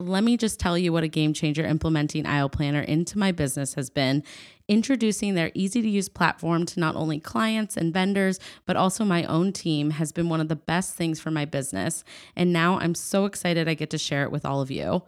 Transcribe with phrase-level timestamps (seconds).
[0.00, 3.74] let me just tell you what a game changer implementing Aisle Planner into my business
[3.74, 4.22] has been.
[4.66, 9.24] Introducing their easy to use platform to not only clients and vendors, but also my
[9.24, 12.02] own team has been one of the best things for my business.
[12.34, 15.02] And now I'm so excited I get to share it with all of you.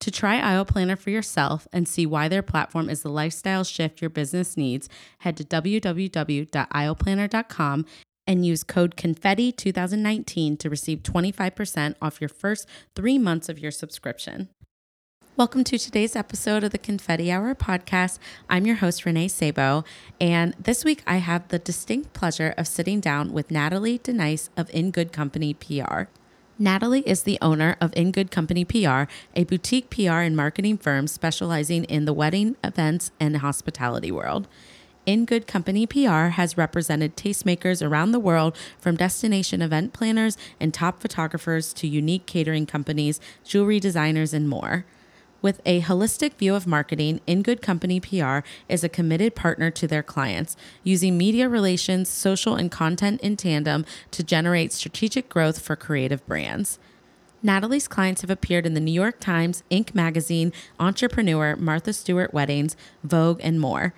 [0.00, 4.02] To try Aisle Planner for yourself and see why their platform is the lifestyle shift
[4.02, 4.90] your business needs,
[5.20, 7.86] head to www.aisleplanner.com
[8.26, 14.48] and use code confetti2019 to receive 25% off your first three months of your subscription.
[15.36, 18.18] Welcome to today's episode of the Confetti Hour podcast.
[18.48, 19.84] I'm your host, Renee Sabo,
[20.18, 24.70] and this week I have the distinct pleasure of sitting down with Natalie Denyse of
[24.70, 26.04] In Good Company PR.
[26.58, 29.02] Natalie is the owner of In Good Company PR,
[29.34, 34.48] a boutique PR and marketing firm specializing in the wedding, events, and hospitality world.
[35.06, 40.74] In Good Company PR has represented tastemakers around the world from destination event planners and
[40.74, 44.84] top photographers to unique catering companies, jewelry designers, and more.
[45.40, 49.86] With a holistic view of marketing, In Good Company PR is a committed partner to
[49.86, 55.76] their clients, using media relations, social, and content in tandem to generate strategic growth for
[55.76, 56.80] creative brands.
[57.44, 59.94] Natalie's clients have appeared in the New York Times, Inc.
[59.94, 62.74] magazine, Entrepreneur, Martha Stewart Weddings,
[63.04, 63.94] Vogue, and more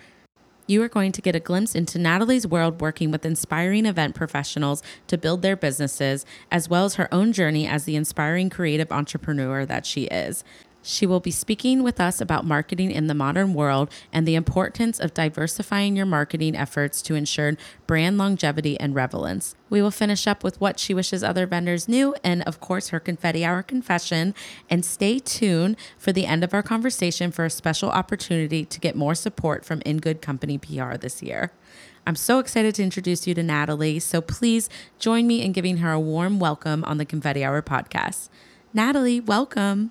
[0.69, 4.83] you are going to get a glimpse into Natalie's world working with inspiring event professionals
[5.07, 9.65] to build their businesses, as well as her own journey as the inspiring creative entrepreneur
[9.65, 10.45] that she is.
[10.83, 15.01] She will be speaking with us about marketing in the modern world and the importance
[15.01, 17.57] of diversifying your marketing efforts to ensure
[17.87, 19.55] brand longevity and relevance.
[19.69, 23.01] We will finish up with what she wishes other vendors knew and, of course, her
[23.01, 24.35] confetti hour confession.
[24.71, 28.97] And stay tuned for the end of our conversation for a special opportunity to get
[28.97, 31.53] more support from In Good Company PR this year.
[32.07, 35.93] I'm so excited to introduce you to Natalie, so please join me in giving her
[35.93, 38.31] a warm welcome on the Confetti Hour podcast.
[38.73, 39.91] Natalie, welcome.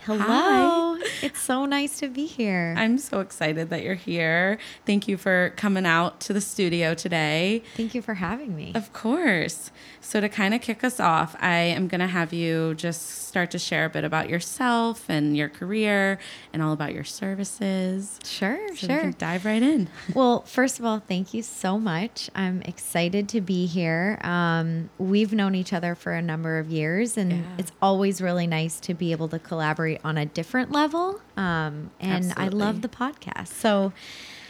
[0.05, 0.17] Hello.
[0.19, 0.81] Hi.
[1.21, 2.73] It's so nice to be here.
[2.75, 4.57] I'm so excited that you're here.
[4.85, 7.61] Thank you for coming out to the studio today.
[7.75, 8.71] Thank you for having me.
[8.73, 9.69] Of course.
[9.99, 13.51] So, to kind of kick us off, I am going to have you just start
[13.51, 16.17] to share a bit about yourself and your career
[16.51, 18.19] and all about your services.
[18.25, 19.11] Sure, so sure.
[19.11, 19.87] dive right in.
[20.15, 22.29] well, first of all, thank you so much.
[22.33, 24.19] I'm excited to be here.
[24.23, 27.43] Um, we've known each other for a number of years, and yeah.
[27.59, 31.21] it's always really nice to be able to collaborate on a different level.
[31.37, 32.43] Um, and Absolutely.
[32.43, 33.47] I love the podcast.
[33.47, 33.93] So,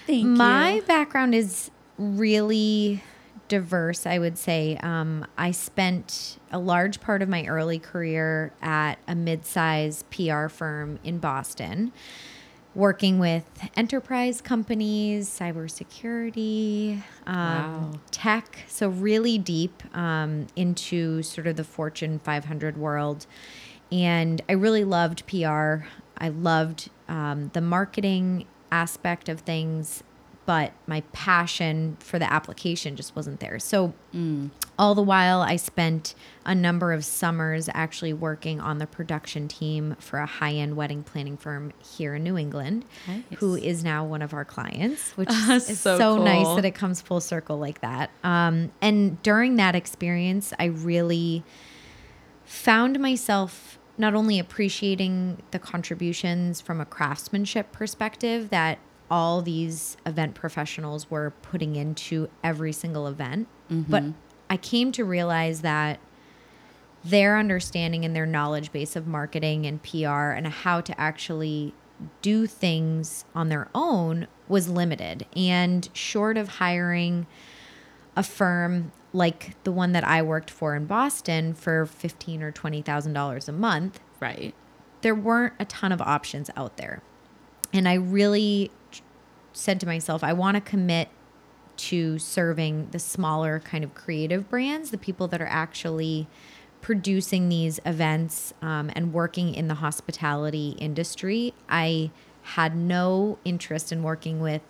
[0.08, 0.82] thank my you.
[0.84, 3.04] background is really
[3.52, 4.78] diverse, I would say.
[4.82, 11.00] Um, I spent a large part of my early career at a mid-sized PR firm
[11.04, 11.92] in Boston,
[12.74, 13.44] working with
[13.76, 17.92] enterprise companies, cybersecurity, um, wow.
[18.12, 18.60] tech.
[18.70, 23.26] So really deep um, into sort of the Fortune 500 world,
[23.92, 25.86] and I really loved PR.
[26.18, 30.04] I loved um, the marketing aspect of things
[30.46, 33.60] but my passion for the application just wasn't there.
[33.60, 34.50] So, mm.
[34.78, 36.16] all the while, I spent
[36.46, 41.04] a number of summers actually working on the production team for a high end wedding
[41.04, 43.24] planning firm here in New England, nice.
[43.38, 46.26] who is now one of our clients, which uh, is so, so cool.
[46.26, 48.10] nice that it comes full circle like that.
[48.24, 51.44] Um, and during that experience, I really
[52.44, 58.80] found myself not only appreciating the contributions from a craftsmanship perspective that
[59.12, 63.48] all these event professionals were putting into every single event.
[63.70, 63.92] Mm-hmm.
[63.92, 64.04] But
[64.50, 66.00] I came to realize that
[67.04, 71.74] their understanding and their knowledge base of marketing and PR and how to actually
[72.24, 75.28] do things on their own was limited.
[75.36, 77.28] And short of hiring
[78.16, 82.82] a firm like the one that I worked for in Boston for fifteen or twenty
[82.82, 84.54] thousand dollars a month, right?
[85.02, 87.02] There weren't a ton of options out there.
[87.74, 88.72] And I really
[89.54, 91.10] said to myself, I want to commit
[91.78, 96.28] to serving the smaller kind of creative brands, the people that are actually
[96.82, 101.54] producing these events um, and working in the hospitality industry.
[101.70, 102.12] I
[102.44, 104.62] had no interest in working with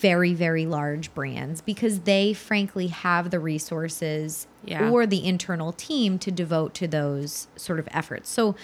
[0.00, 4.90] very very large brands because they frankly have the resources Yeah.
[4.90, 8.54] or the internal team to devote to those sort of efforts so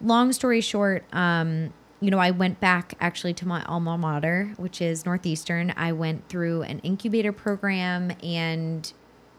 [0.00, 4.80] long story short um, you know i went back actually to my alma mater which
[4.80, 8.92] is northeastern i went through an incubator program and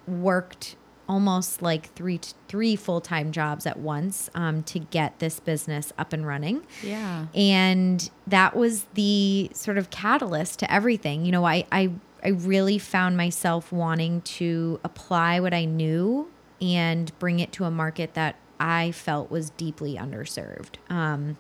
[0.08, 0.76] worked
[1.10, 6.26] almost like three three full-time jobs at once um, to get this business up and
[6.26, 7.26] running Yeah.
[7.36, 11.92] and that was the sort of catalyst to everything you know i i,
[12.24, 16.30] I really found myself wanting to apply what i knew
[16.62, 21.38] and bring it to a market that i felt was deeply underserved um,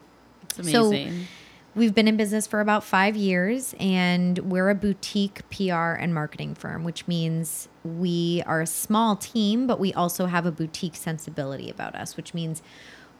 [0.57, 1.27] It's So- amazing.
[1.75, 6.55] We've been in business for about five years, and we're a boutique PR and marketing
[6.55, 11.69] firm, which means we are a small team, but we also have a boutique sensibility
[11.69, 12.63] about us, which means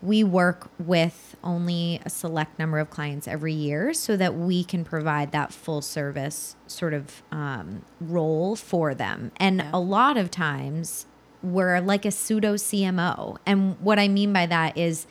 [0.02, 4.84] we work with only a select number of clients every year so that we can
[4.84, 9.32] provide that full service sort of um, role for them.
[9.38, 9.70] And Yeah.
[9.74, 11.06] a lot of times,
[11.44, 13.38] we're like a pseudo CMO.
[13.46, 15.06] And what I mean by that is,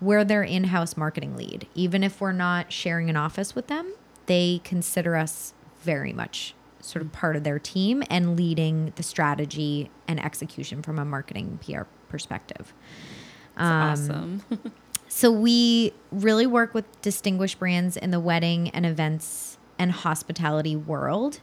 [0.00, 1.66] we're their in-house marketing lead.
[1.74, 3.92] Even if we're not sharing an office with them,
[4.26, 9.90] they consider us very much sort of part of their team and leading the strategy
[10.06, 12.72] and execution from a marketing PR perspective.
[13.54, 14.42] It's um, awesome.
[15.08, 21.40] So we really work with distinguished brands in the wedding and events and hospitality world,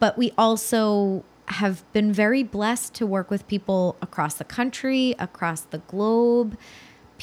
[0.00, 5.60] but we also have been very blessed to work with people across the country, across
[5.60, 6.56] the globe,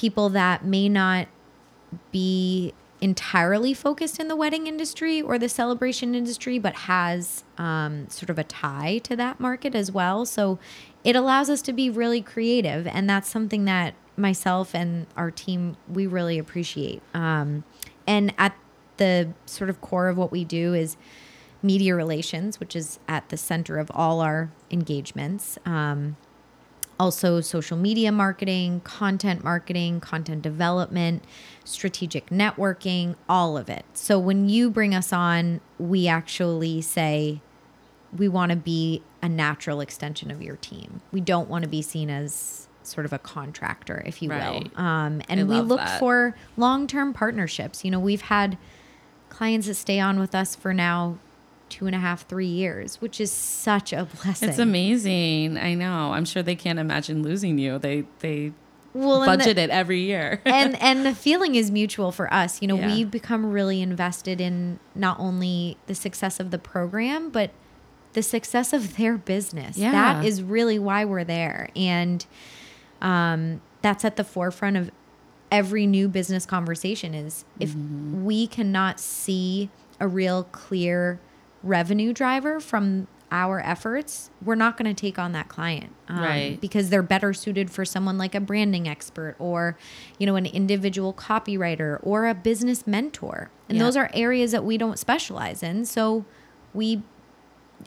[0.01, 1.27] people that may not
[2.11, 8.31] be entirely focused in the wedding industry or the celebration industry, but has um, sort
[8.31, 10.25] of a tie to that market as well.
[10.25, 10.57] So
[11.03, 15.77] it allows us to be really creative, and that's something that myself and our team
[15.87, 17.03] we really appreciate.
[17.13, 17.63] Um,
[18.07, 18.55] and at
[18.97, 20.97] the sort of core of what we do is
[21.61, 25.59] media relations, which is at the center of all our engagements.
[25.63, 26.17] Um,
[27.01, 31.23] also social media marketing, content marketing, content development,
[31.65, 33.83] strategic networking, all of it.
[33.95, 37.41] So when you bring us on, we actually say
[38.15, 41.01] we want to be a natural extension of your team.
[41.11, 44.69] We don't want to be seen as sort of a contractor, if you Right.
[44.75, 44.79] will.
[44.79, 45.97] Um, and I we look that.
[45.99, 47.83] for long-term partnerships.
[47.83, 48.59] You know, we've had
[49.29, 51.17] clients that stay on with us for now
[51.71, 54.49] two and a half, three years, which is such a blessing.
[54.49, 55.57] It's amazing.
[55.57, 56.13] I know.
[56.13, 57.79] I'm sure they can't imagine losing you.
[57.79, 58.51] They they
[58.93, 60.41] Well, and the- budget it every year.
[60.45, 62.61] and and the feeling is mutual for us.
[62.61, 62.87] You know, Yeah.
[62.93, 67.49] we've become really invested in not only the success of the program, but
[68.13, 69.77] the success of their business.
[69.77, 69.91] Yeah.
[69.91, 71.69] That is really why we're there.
[71.75, 72.25] And
[73.01, 74.91] um, that's at the forefront of
[75.51, 78.23] every new business conversation is if Mm-hmm.
[78.25, 79.69] we cannot see
[79.99, 81.19] a real clear
[81.63, 85.93] revenue driver from our efforts, we're not going to take on that client.
[86.09, 86.59] Um, Right.
[86.59, 89.77] Because they're better suited for someone like a branding expert or,
[90.19, 93.49] you know, an individual copywriter or a business mentor.
[93.69, 93.85] And Yeah.
[93.85, 95.85] those are areas that we don't specialize in.
[95.85, 96.25] So
[96.73, 97.03] we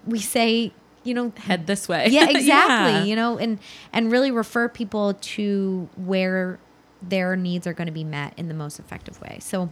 [0.06, 0.72] we say,
[1.04, 2.08] you know, Head this way.
[2.08, 2.44] yeah, exactly.
[2.46, 3.04] Yeah.
[3.04, 3.58] You know, and
[3.92, 6.58] and really refer people to where
[7.02, 9.36] their needs are going to be met in the most effective way.
[9.42, 9.70] So,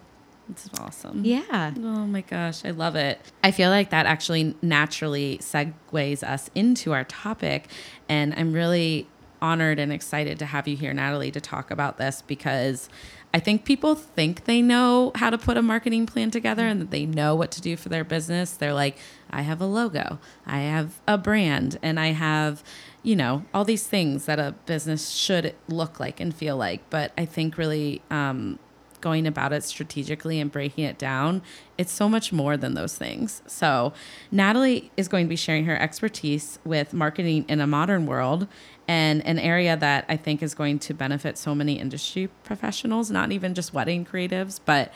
[0.51, 1.25] It's awesome.
[1.25, 1.73] yeah.
[1.79, 3.21] Oh my gosh, I love it.
[3.43, 7.69] I feel like that actually naturally segues us into our topic.
[8.09, 9.09] And I'm really
[9.41, 12.89] honored and excited to have you here, Natalie, to talk about this because
[13.35, 16.91] I think people think they know how to put a marketing plan together and that
[16.91, 18.53] they know what to do for their business.
[18.53, 18.97] They're like,
[19.31, 22.63] I have a logo, I have a brand, and I have,
[23.03, 26.89] you know, all these things that a business should look like and feel like.
[26.91, 28.59] But I think really, um,
[29.03, 31.43] going about it strategically and breaking it down,
[31.77, 33.43] it's so much more than those things.
[33.47, 33.93] So,
[34.31, 38.49] Natalie is going to be sharing her expertise with marketing in a modern world
[38.89, 43.33] and an area that I think is going to benefit so many industry professionals, not
[43.33, 44.93] even just wedding creatives, but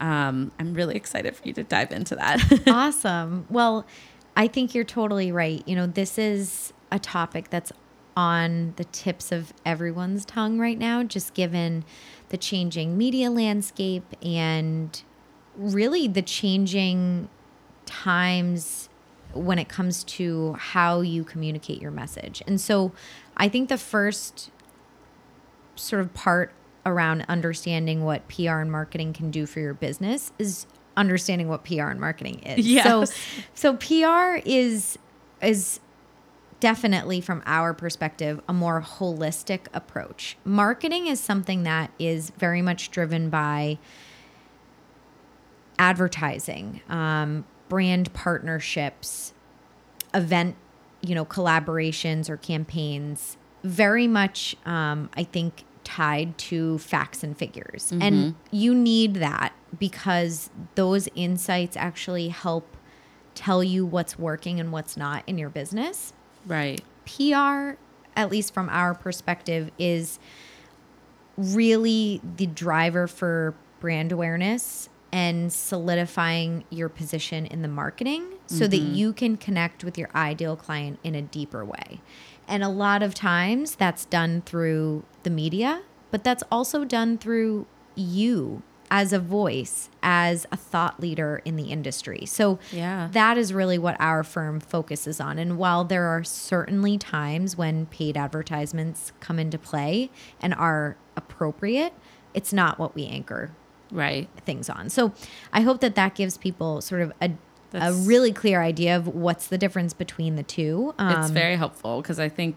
[0.00, 2.62] um, I'm really excited for you to dive into that.
[2.68, 3.46] awesome.
[3.48, 3.86] Well,
[4.36, 5.66] I think you're totally right.
[5.66, 7.72] You know, this is a topic that's
[8.16, 11.84] on the tips of everyone's tongue right now, just given
[12.34, 15.04] the changing media landscape and
[15.56, 17.28] really the changing
[17.86, 18.88] times
[19.34, 22.42] when it comes to how you communicate your message.
[22.44, 22.90] And so
[23.36, 24.50] I think the first
[25.76, 26.50] sort of part
[26.84, 31.84] around understanding what PR and marketing can do for your business is understanding what PR
[31.84, 32.66] and marketing is.
[32.66, 32.84] Yes.
[33.14, 33.14] So
[33.54, 34.98] so PR is
[35.40, 35.78] is
[36.64, 40.38] definitely from our perspective a more holistic approach.
[40.46, 43.76] Marketing is something that is very much driven by
[45.78, 49.34] advertising, um, brand partnerships,
[50.14, 50.56] event,
[51.02, 53.36] you know, collaborations or campaigns.
[53.62, 60.48] Very much, um, I think, tied to facts and figures, and you need that because
[60.76, 62.74] those insights actually help
[63.34, 66.14] tell you what's working and what's not in your business.
[66.46, 66.82] Right.
[67.04, 67.78] PR,
[68.16, 70.18] at least from our perspective, is
[71.36, 78.80] really the driver for brand awareness and solidifying your position in the marketing so that
[78.80, 78.94] mm-hmm.
[78.94, 82.00] you can connect with your ideal client in a deeper way.
[82.48, 87.66] And a lot of times that's done through the media, but that's also done through
[87.94, 92.24] you as a voice, as a thought leader in the industry.
[92.26, 93.08] So Yeah.
[93.12, 95.38] that is really what our firm focuses on.
[95.38, 100.10] And while there are certainly times when paid advertisements come into play
[100.40, 101.92] and are appropriate,
[102.34, 103.50] it's not what we anchor
[103.90, 104.28] Right.
[104.44, 104.90] things on.
[104.90, 105.12] So
[105.52, 107.30] I hope that that gives people sort of a,
[107.72, 110.94] a really clear idea of what's the difference between the two.
[110.98, 112.56] it's Um, very helpful because I think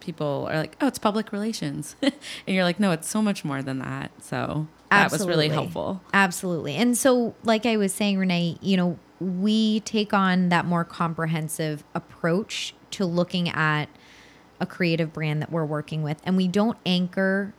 [0.00, 1.94] people are like, oh, it's public relations.
[2.02, 2.12] and
[2.46, 4.10] you're like, no, it's so much more than that.
[4.22, 5.48] So that was really Absolutely.
[5.54, 6.02] helpful.
[6.12, 6.76] Absolutely.
[6.76, 11.84] And so, like I was saying, Renee, you know, we take on that more comprehensive
[11.94, 13.86] approach to looking at
[14.58, 17.54] a creative brand that we're working with, and we don't anchor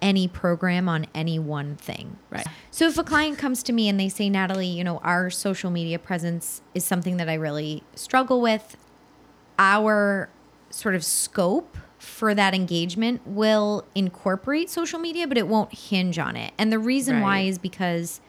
[0.00, 2.16] any program on any one thing.
[2.30, 2.46] Right.
[2.70, 5.70] So if a client comes to me and they say, Natalie, you know, our social
[5.70, 8.76] media presence is something that I really struggle with,
[9.58, 10.30] our
[10.70, 16.36] sort of scope for that engagement will incorporate social media, but it won't hinge on
[16.36, 16.52] it.
[16.56, 18.20] And the reason why is because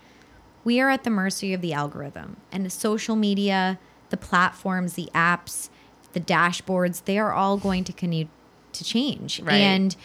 [0.63, 5.09] we are at the mercy of the algorithm and the social media, the platforms, the
[5.13, 5.69] apps,
[6.13, 8.27] the dashboards, they are all going to continue
[8.73, 9.39] to change.
[9.41, 9.55] Right.
[9.55, 9.95] And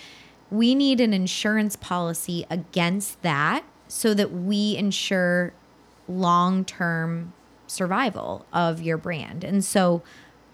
[0.51, 5.53] we need an insurance policy against that so that we ensure
[6.09, 7.33] long term
[7.67, 9.45] survival of your brand.
[9.45, 10.03] And so,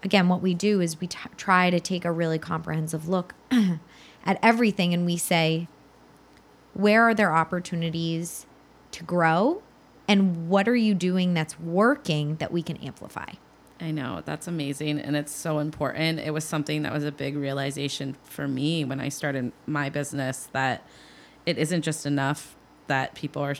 [0.03, 4.93] again, what we do is we try to take a really comprehensive look at everything
[4.93, 5.67] and we say,
[6.73, 8.45] where are there opportunities
[8.91, 9.61] to grow?
[10.07, 13.33] And what are you doing that's working that we can amplify?
[13.79, 16.19] I know that's amazing and it's so important.
[16.19, 20.49] It was something that was a big realization for me when I started my business
[20.51, 20.85] that
[21.45, 22.55] it isn't just enough
[22.87, 23.55] that people are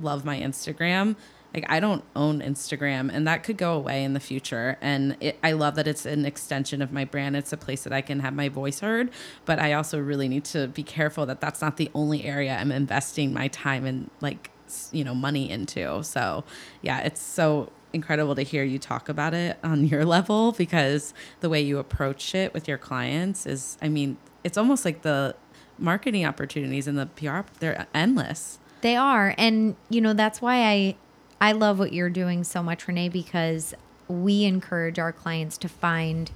[0.00, 1.14] love my Instagram.
[1.54, 5.38] Like I don't own Instagram and that could go away in the future and it,
[5.42, 7.36] I love that it's an extension of my brand.
[7.36, 9.10] It's a place that I can have my voice heard,
[9.44, 12.72] but I also really need to be careful that that's not the only area I'm
[12.72, 14.50] investing my time and like
[14.90, 16.02] you know money into.
[16.02, 16.44] So,
[16.80, 21.48] yeah, it's so incredible to hear you talk about it on your level because the
[21.48, 25.36] way you approach it with your clients is I mean, it's almost like the
[25.78, 28.58] marketing opportunities and the PR they're endless.
[28.80, 29.34] They are.
[29.38, 30.96] And, you know, that's why I
[31.42, 33.74] I love what you're doing so much, Renee, because
[34.06, 36.30] we encourage our clients to find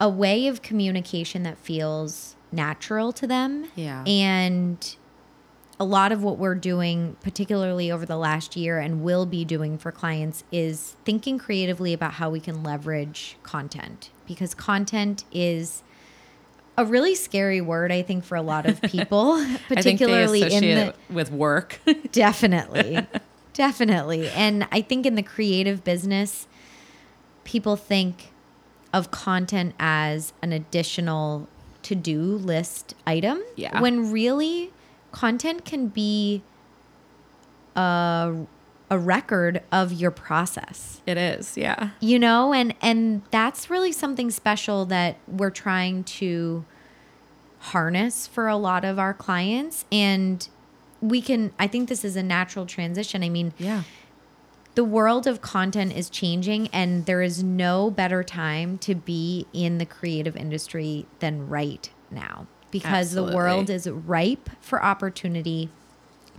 [0.00, 3.66] a way of communication that feels natural to them.
[3.74, 4.04] Yeah.
[4.06, 4.96] And
[5.80, 9.76] a lot of what we're doing, particularly over the last year and will be doing
[9.76, 15.82] for clients, is thinking creatively about how we can leverage content because content is
[16.76, 20.42] a really scary word, I think, for a lot of people, I think they particularly
[20.42, 21.80] in the it with work.
[22.12, 23.04] Definitely.
[23.58, 24.30] Definitely.
[24.30, 26.46] And I think in the creative business,
[27.42, 28.30] people think
[28.94, 31.48] of content as an additional
[31.82, 33.42] to do list item.
[33.56, 33.80] Yeah.
[33.80, 34.70] When really,
[35.10, 36.44] content can be
[37.74, 38.36] a,
[38.90, 41.90] a record of your process it is, yeah.
[41.98, 46.64] you know and and that's really something special that we're trying to
[47.58, 50.48] harness for a lot of our clients and
[51.00, 53.22] we can i think this is a natural transition.
[53.22, 53.82] I mean Yeah.
[54.74, 59.78] the world of content is changing and there is no better time to be in
[59.78, 62.46] the creative industry than right now.
[62.70, 65.70] Because the world is ripe for opportunity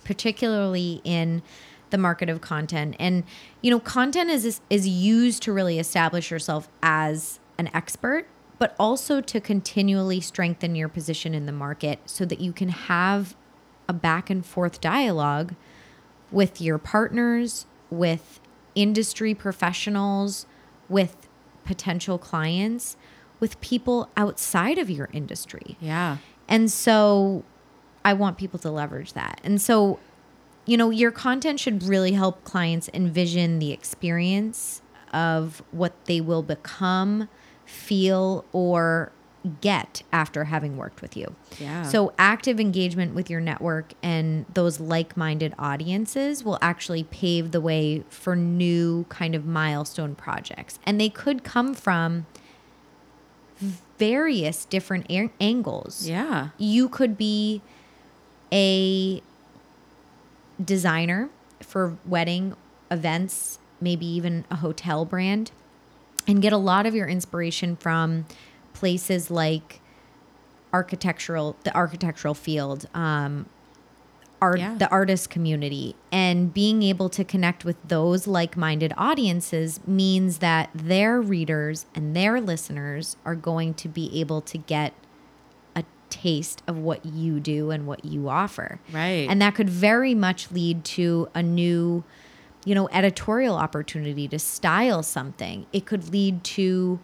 [0.03, 1.41] particularly in
[1.89, 2.95] the market of content.
[2.99, 3.23] And
[3.61, 9.21] you know content is is used to really establish yourself as an expert but also
[9.21, 13.35] to continually strengthen your position in the market so that you can have
[13.89, 15.55] a back and forth dialogue
[16.31, 18.39] with your partners, with
[18.75, 20.45] industry professionals,
[20.87, 21.27] with
[21.65, 22.95] potential clients,
[23.41, 25.75] with people outside of your industry.
[25.81, 26.17] Yeah.
[26.47, 27.43] And so
[28.05, 29.41] I want people to leverage that.
[29.43, 29.99] And so
[30.69, 36.43] you know, your content should really help clients envision the experience of what they will
[36.43, 37.27] become,
[37.65, 39.11] feel, or
[39.61, 41.35] get after having worked with you.
[41.59, 41.83] Yeah.
[41.83, 48.03] So active engagement with your network and those like-minded audiences will actually pave the way
[48.09, 50.77] for new kind of milestone projects.
[50.85, 52.25] And they could come from
[53.97, 56.07] various different a- angles.
[56.07, 56.49] Yeah.
[56.57, 57.61] You could be
[58.51, 59.21] a
[60.63, 61.29] designer
[61.61, 62.55] for wedding
[62.91, 65.51] events, maybe even a hotel brand,
[66.27, 68.25] and get a lot of your inspiration from
[68.79, 69.81] places like
[70.73, 73.47] architectural, the architectural field, um,
[74.41, 74.75] art, Yeah.
[74.75, 81.19] the artist community, and being able to connect with those like-minded audiences means that their
[81.19, 84.93] readers and their listeners are going to be able to get
[85.75, 88.79] a taste of what you do and what you offer.
[88.93, 89.27] Right.
[89.29, 92.03] And that could very much lead to a new,
[92.63, 95.65] you know, editorial opportunity to style something.
[95.73, 96.99] It could lead to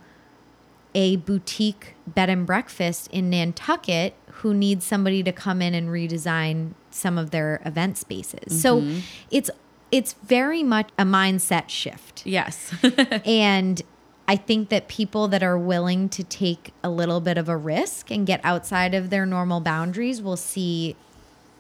[0.96, 6.72] a boutique bed and breakfast in Nantucket who needs somebody to come in and redesign
[6.90, 8.62] some of their event spaces.
[8.62, 8.84] So
[9.30, 9.52] it's
[9.92, 12.26] it's very much a mindset shift.
[12.26, 12.74] Yes.
[13.26, 13.82] And
[14.28, 18.10] I think that people that are willing to take a little bit of a risk
[18.10, 20.96] and get outside of their normal boundaries will see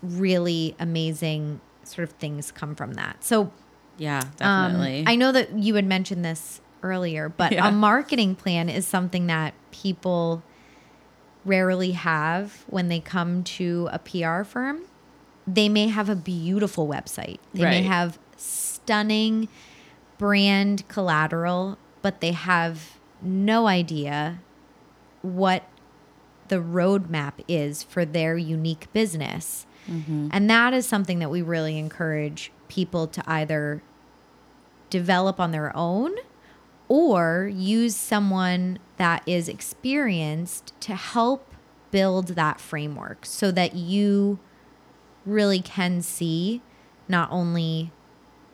[0.02, 3.24] really amazing sort of things come from that.
[3.24, 3.52] So
[3.98, 5.04] yeah, um, definitely.
[5.06, 7.68] I know that you had mentioned this earlier, but Yeah.
[7.68, 10.44] a marketing plan is something that people
[11.44, 14.82] rarely have when they come to a PR firm.
[15.48, 17.40] They may have a beautiful website.
[17.54, 19.48] They may have stunning
[20.18, 24.40] brand collateral, but they have no idea
[25.22, 25.64] what
[26.48, 29.66] the roadmap is for their unique business.
[29.90, 30.30] Mm-hmm.
[30.32, 33.82] And that is something that we really encourage people to either
[34.90, 36.16] develop on their own
[36.88, 41.54] or use someone that is experienced to help
[41.92, 44.40] build that framework so that you
[45.26, 46.62] really can see
[47.08, 47.92] not only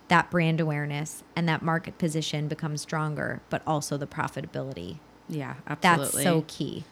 [0.07, 4.97] that brand awareness and that market position become stronger, but also the profitability.
[5.29, 6.05] yeah, absolutely.
[6.05, 6.83] That's so key.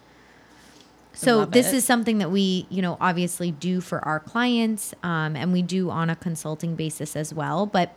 [1.14, 1.76] So love this it.
[1.76, 5.90] is something that we, you know, obviously do for our clients, um, and we do
[5.90, 7.66] on a consulting basis as well.
[7.66, 7.94] But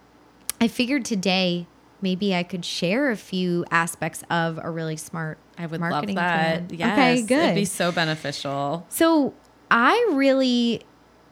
[0.60, 1.66] I figured today
[2.02, 6.24] maybe I could share a few aspects of a really smart I would marketing love
[6.24, 6.68] that.
[6.68, 6.78] plan.
[6.78, 7.18] Yes.
[7.18, 7.44] Okay, good.
[7.44, 8.86] It'd be so beneficial.
[8.88, 9.34] So
[9.70, 10.82] I really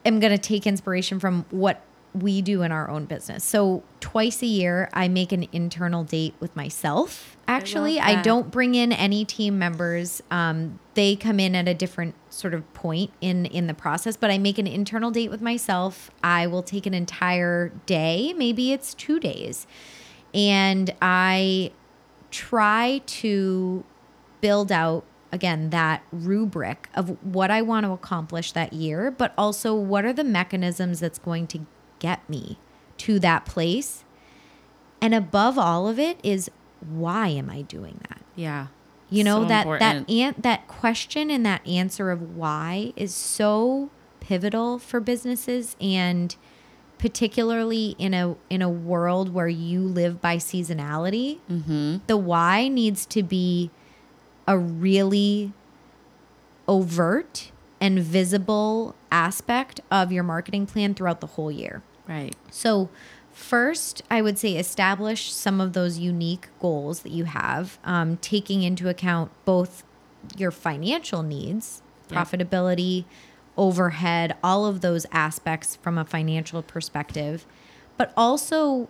[0.05, 3.43] am going to take inspiration from what we do in our own business.
[3.43, 7.37] So twice a year, I make an internal date with myself.
[7.47, 8.23] Actually, I, that.
[8.23, 10.21] don't bring in any team members.
[10.29, 14.17] Um, they come in at a different sort of point in in the process.
[14.17, 16.11] But I make an internal date with myself.
[16.23, 18.33] I will take an entire day.
[18.35, 19.65] Maybe it's two days,
[20.33, 21.71] and I
[22.29, 23.83] try to
[24.39, 29.73] build out again that rubric of what I want to accomplish that year, but also
[29.75, 31.65] what are the mechanisms that's going to
[31.99, 32.57] get me
[32.97, 34.03] to that place.
[35.01, 36.49] And above all of it is
[36.89, 38.21] why am I doing that?
[38.35, 38.67] Yeah.
[39.09, 40.07] You know So that important.
[40.07, 43.89] that an- that question and that answer of why is so
[44.19, 46.35] pivotal for businesses and
[47.01, 51.39] particularly in a in a world where you live by seasonality.
[51.49, 51.97] Mm-hmm.
[52.05, 53.71] The why needs to be
[54.47, 55.51] a really
[56.67, 61.81] overt and visible aspect of your marketing plan throughout the whole year.
[62.07, 62.35] Right.
[62.51, 62.89] So,
[63.33, 68.61] first, I would say establish some of those unique goals that you have, um, taking
[68.61, 69.83] into account both
[70.37, 73.05] your financial needs, profitability,
[73.57, 77.45] overhead, all of those aspects from a financial perspective,
[77.97, 78.87] but also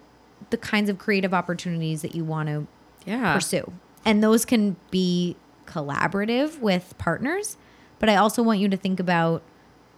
[0.50, 2.67] the kinds of creative opportunities that you want to
[3.06, 3.34] Yeah.
[3.34, 3.74] pursue.
[4.06, 7.58] And those can be collaborative with partners,
[8.00, 9.41] but I also want you to think about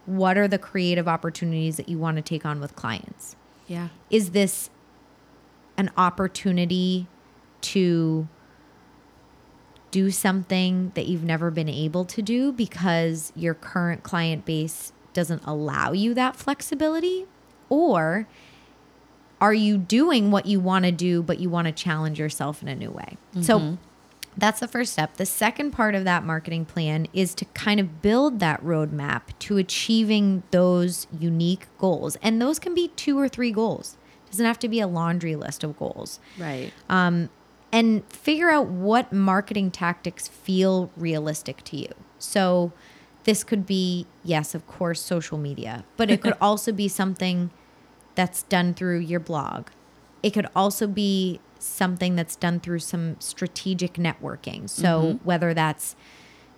[0.06, 3.36] what are the creative opportunities that you want to take on with clients.
[3.66, 3.88] Yeah.
[4.10, 4.68] Is this
[5.78, 7.06] an opportunity
[7.62, 8.28] to
[9.94, 15.40] do something that you've never been able to do because your current client base doesn't
[15.44, 17.26] allow you that flexibility?
[17.68, 18.26] Or
[19.40, 22.66] are you doing what you want to do, but you want to challenge yourself in
[22.66, 23.16] a new way?
[23.40, 23.78] So
[24.36, 25.16] that's the first step.
[25.16, 29.58] The second part of that marketing plan is to kind of build that roadmap to
[29.58, 32.16] achieving those unique goals.
[32.20, 33.96] And those can be two or three goals.
[34.26, 36.72] It doesn't have to be a laundry list of goals Right.
[36.88, 37.28] um,
[37.74, 41.88] and figure out what marketing tactics feel realistic to you.
[42.20, 42.72] So,
[43.24, 47.50] this could be, yes, of course, social media, but it could also be something
[48.14, 49.68] that's done through your blog.
[50.22, 54.68] It could also be something that's done through some strategic networking.
[54.70, 55.24] So mm-hmm.
[55.24, 55.96] whether that's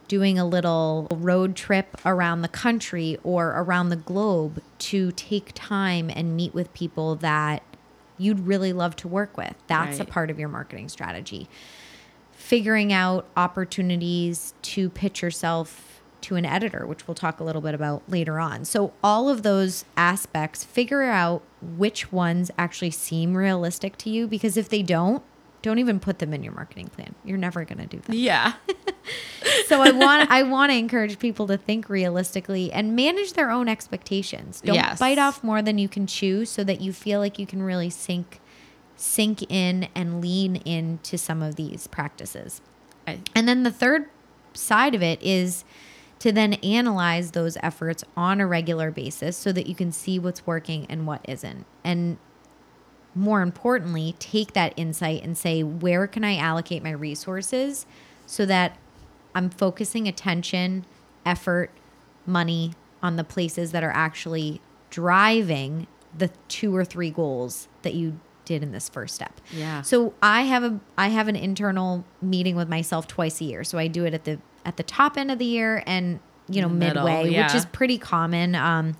[0.08, 6.10] doing a little road trip around the country or around the globe to take time
[6.14, 7.62] and meet with people that
[8.18, 9.54] you'd really love to work with.
[9.66, 10.08] That's Right.
[10.08, 11.48] a part of your marketing strategy.
[12.32, 17.74] Figuring out opportunities to pitch yourself to an editor, which we'll talk a little bit
[17.74, 18.64] about later on.
[18.64, 24.56] So, all of those aspects, figure out which ones actually seem realistic to you because
[24.56, 25.22] if they don't,
[25.66, 27.12] don't even put them in your marketing plan.
[27.24, 28.52] You're never going to do that Yeah.
[29.66, 33.68] so I want I want to encourage people to think realistically and manage their own
[33.68, 34.60] expectations.
[34.60, 35.00] Don't Yes.
[35.00, 37.90] bite off more than you can chew so that you feel like you can really
[37.90, 38.40] sink
[38.94, 42.60] sink in and lean into some of these practices.
[43.08, 44.06] I, And then the third
[44.54, 45.64] side of it is
[46.20, 50.46] to then analyze those efforts on a regular basis so that you can see what's
[50.46, 51.66] working and what isn't.
[51.82, 52.18] And
[53.16, 57.86] more importantly, take that insight and say, where can I allocate my resources
[58.26, 58.76] so that
[59.34, 60.84] I'm focusing attention,
[61.24, 61.70] effort,
[62.26, 68.18] money on the places that are actually driving the two or three goals that you
[68.44, 69.40] did in this first step.
[69.52, 69.82] Yeah.
[69.82, 73.64] So I have a I have an internal meeting with myself twice a year.
[73.64, 76.62] So I do it at the at the top end of the year and you
[76.62, 78.54] know the middle, midway, which is pretty common.
[78.54, 78.96] Um,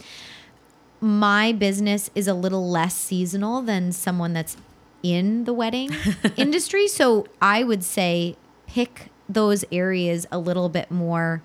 [1.00, 4.56] my business is a little less seasonal than someone that's
[5.02, 5.90] in the wedding
[6.36, 6.88] industry.
[6.88, 11.42] So I would say pick those areas a little bit more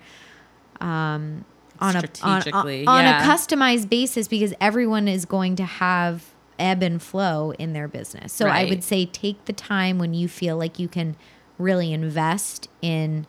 [0.79, 1.45] um,
[1.79, 3.23] on a on, on, on yeah.
[3.23, 8.31] a customized basis because everyone is going to have ebb and flow in their business.
[8.31, 11.15] So I would say take the time when you feel like you can
[11.57, 13.25] really invest in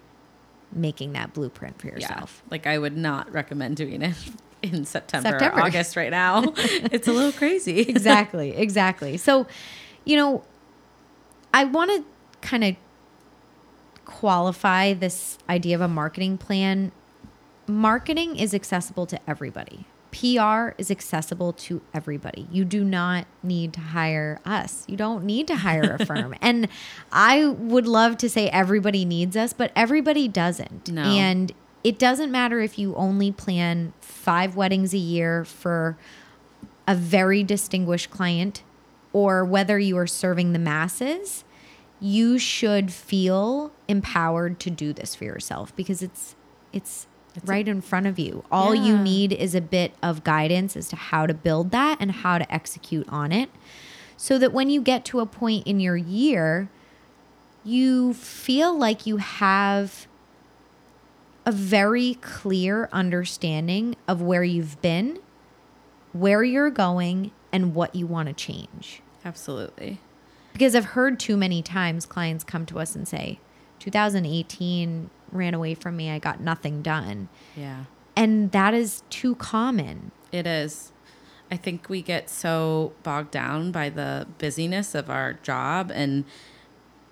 [0.71, 1.95] making that blueprint for yeah.
[1.95, 2.43] yourself.
[2.51, 4.15] Like I would not recommend doing it
[4.63, 5.59] in September, September.
[5.59, 6.45] or August right now.
[6.57, 7.81] it's a little crazy.
[7.89, 9.47] exactly exactly so
[10.05, 10.43] you know
[11.55, 12.05] i want to
[12.47, 12.77] kind of
[14.05, 16.93] qualify this idea of a marketing plan
[17.67, 22.47] marketing is accessible to everybody PR is accessible to everybody.
[22.53, 24.85] You do not need to hire us.
[24.87, 26.35] You don't need to hire a firm.
[26.43, 26.69] And
[27.11, 30.91] I would love to say everybody needs us, but everybody doesn't.
[30.91, 31.03] No.
[31.03, 31.53] And
[31.85, 35.97] it doesn't matter if you only plan five weddings a year for
[36.87, 38.63] a very distinguished client
[39.13, 41.45] or whether you are serving the masses,
[42.01, 46.35] you should feel empowered to do this for yourself because it's
[46.73, 47.07] it's,
[47.45, 48.45] right in front of you.
[48.51, 52.13] All you need is a bit of guidance as to how to build that and
[52.13, 53.49] how to execute on it
[54.19, 56.69] so that when you get to a point in your year,
[57.65, 60.07] you feel like you have
[61.45, 65.19] a very clear understanding of where you've been,
[66.13, 69.03] where you're going, and what you want to change.
[69.25, 70.01] Absolutely.
[70.53, 73.39] Because I've heard too many times clients come to us and say,
[73.79, 77.29] 2018 ran away from me, I got nothing done.
[77.57, 77.85] Yeah.
[78.15, 80.13] And that is too common.
[80.31, 80.93] It is.
[81.51, 85.91] I think we get so bogged down by the busyness of our job.
[85.93, 86.25] And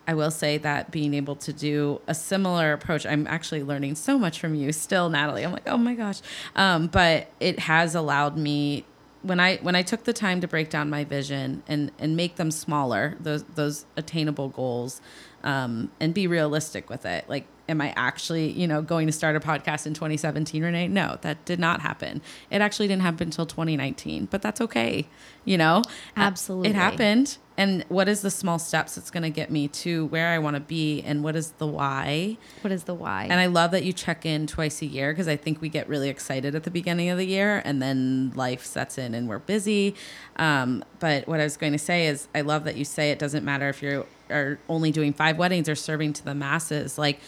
[0.07, 4.19] I will say that being able to do a similar approach, I'm actually learning so
[4.19, 5.45] much from you still, Natalie.
[5.45, 6.21] I'm like, oh my gosh.
[6.57, 8.85] Um, but it has allowed me
[9.23, 12.37] when I when I took the time to break down my vision and and make
[12.37, 15.01] them smaller, those those attainable goals,
[15.45, 17.29] um, and be realistic with it.
[17.29, 20.89] Like, am I actually you know going to start a podcast in 2017, Renee?
[20.89, 22.23] No, that did not happen.
[22.51, 25.07] It actually didn't happen until 2019, but that's okay.
[25.45, 25.83] You know,
[26.17, 26.71] Absolutely.
[26.71, 27.37] it happened.
[27.61, 30.57] And what is the small steps that's going to get me to where I want
[30.57, 32.39] to be, and what is the why?
[32.63, 33.25] What is the why?
[33.25, 35.87] And I love that you check in twice a year because I think we get
[35.87, 39.41] really excited at the beginning of the year and then life sets in and we're
[39.41, 39.95] busy.
[40.37, 43.19] Um, but what I was going to say is, I love that you say it
[43.19, 46.97] doesn't matter if you are only doing five weddings or serving to the masses.
[46.97, 47.21] Like,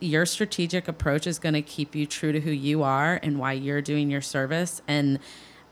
[0.00, 3.52] your strategic approach is going to keep you true to who you are and why
[3.52, 4.80] you're doing your service.
[4.88, 5.18] And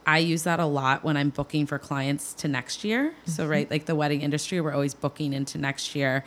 [0.05, 3.13] I use that a lot when I'm booking for clients to next year.
[3.25, 6.23] So, right, like the wedding industry, we're always booking into next year.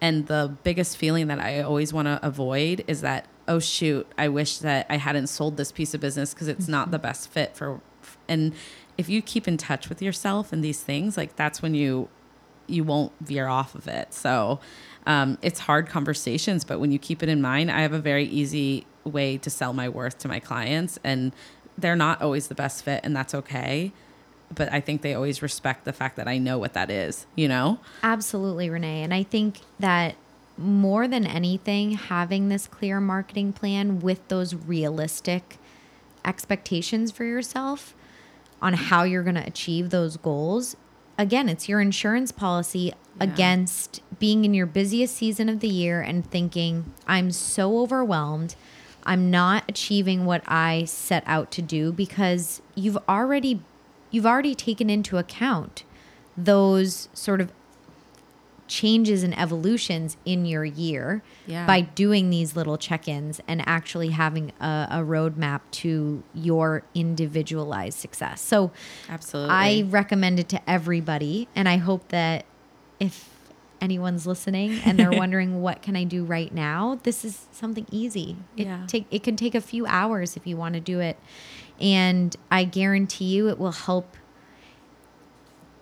[0.00, 4.28] And the biggest feeling that I always want to avoid is that, oh, shoot, I
[4.28, 7.56] wish that I hadn't sold this piece of business because it's not the best fit
[7.56, 7.80] for.
[8.28, 8.52] And
[8.98, 12.08] if you keep in touch with yourself and these things, like that's when you
[12.66, 14.14] you won't veer off of it.
[14.14, 14.60] So
[15.06, 18.24] um, it's hard conversations, but when you keep it in mind, I have a very
[18.24, 21.32] easy way to sell my worth to my clients, and
[21.76, 23.92] they're not always the best fit, and that's okay.
[24.54, 27.48] But I think they always respect the fact that I know what that is, you
[27.48, 27.78] know?
[28.02, 29.02] Absolutely, Renee.
[29.02, 30.14] And I think that
[30.58, 35.56] more than anything, having this clear marketing plan with those realistic
[36.24, 37.94] expectations for yourself
[38.60, 40.76] on how you're going to achieve those goals,
[41.16, 46.30] again, it's your insurance policy against being in your busiest season of the year and
[46.30, 48.54] thinking, I'm so overwhelmed.
[49.04, 53.60] I'm not achieving what I set out to do because you've already
[54.10, 55.84] you've already taken into account
[56.36, 57.50] those sort of
[58.68, 61.66] changes and evolutions in your year Yeah.
[61.66, 68.40] by doing these little check-ins and actually having a, a roadmap to your individualized success.
[68.40, 68.70] So
[69.10, 69.54] Absolutely.
[69.54, 72.46] I recommend it to everybody, and I hope that
[72.98, 73.31] if
[73.82, 78.36] anyone's listening and they're wondering what can I do right now, this is something easy.
[78.56, 78.86] It Yeah.
[78.86, 81.18] take it can take a few hours if you want to do it,
[81.80, 84.16] and I guarantee you it will help.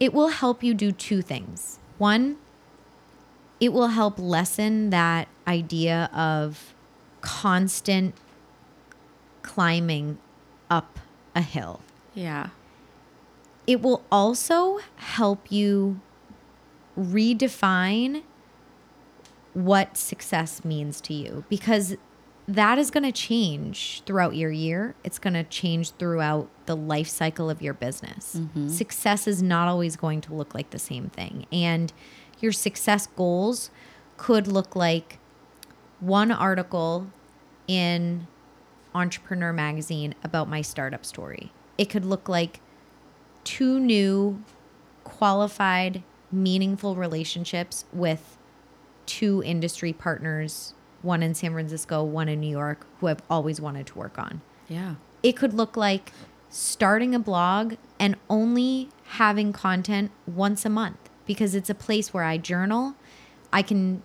[0.00, 1.78] It will help you do two things.
[1.98, 2.38] One,
[3.60, 6.74] it will help lessen that idea of
[7.20, 8.14] constant
[9.42, 10.16] climbing
[10.70, 10.98] up
[11.34, 11.80] a hill
[12.14, 12.48] yeah.
[13.66, 16.00] it will also help you
[17.00, 18.22] redefine
[19.54, 21.96] what success means to you because
[22.46, 24.94] that is going to change throughout your year.
[25.04, 28.36] It's going to change throughout the life cycle of your business.
[28.36, 28.68] Mm-hmm.
[28.68, 31.46] Success is not always going to look like the same thing.
[31.52, 31.92] And
[32.40, 33.70] your success goals
[34.16, 35.18] could look like
[36.00, 37.06] one article
[37.68, 38.26] in
[38.94, 41.52] Entrepreneur Magazine about my startup story.
[41.78, 42.60] It could look like
[43.44, 44.42] two new
[45.04, 48.36] qualified, meaningful relationships with
[49.06, 53.86] two industry partners, one in San Francisco, one in New York, who I've always wanted
[53.88, 54.40] to work on.
[54.68, 54.96] Yeah.
[55.22, 56.12] It could look like
[56.48, 62.24] starting a blog and only having content once a month because it's a place where
[62.24, 62.94] I journal.
[63.52, 64.02] I can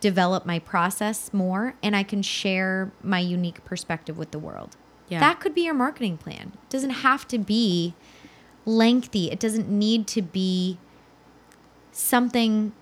[0.00, 4.76] develop my process more and I can share my unique perspective with the world.
[5.08, 5.20] Yeah.
[5.20, 6.52] That could be your marketing plan.
[6.54, 7.94] It doesn't have to be
[8.64, 9.30] lengthy.
[9.30, 10.78] It doesn't need to be
[11.92, 12.72] something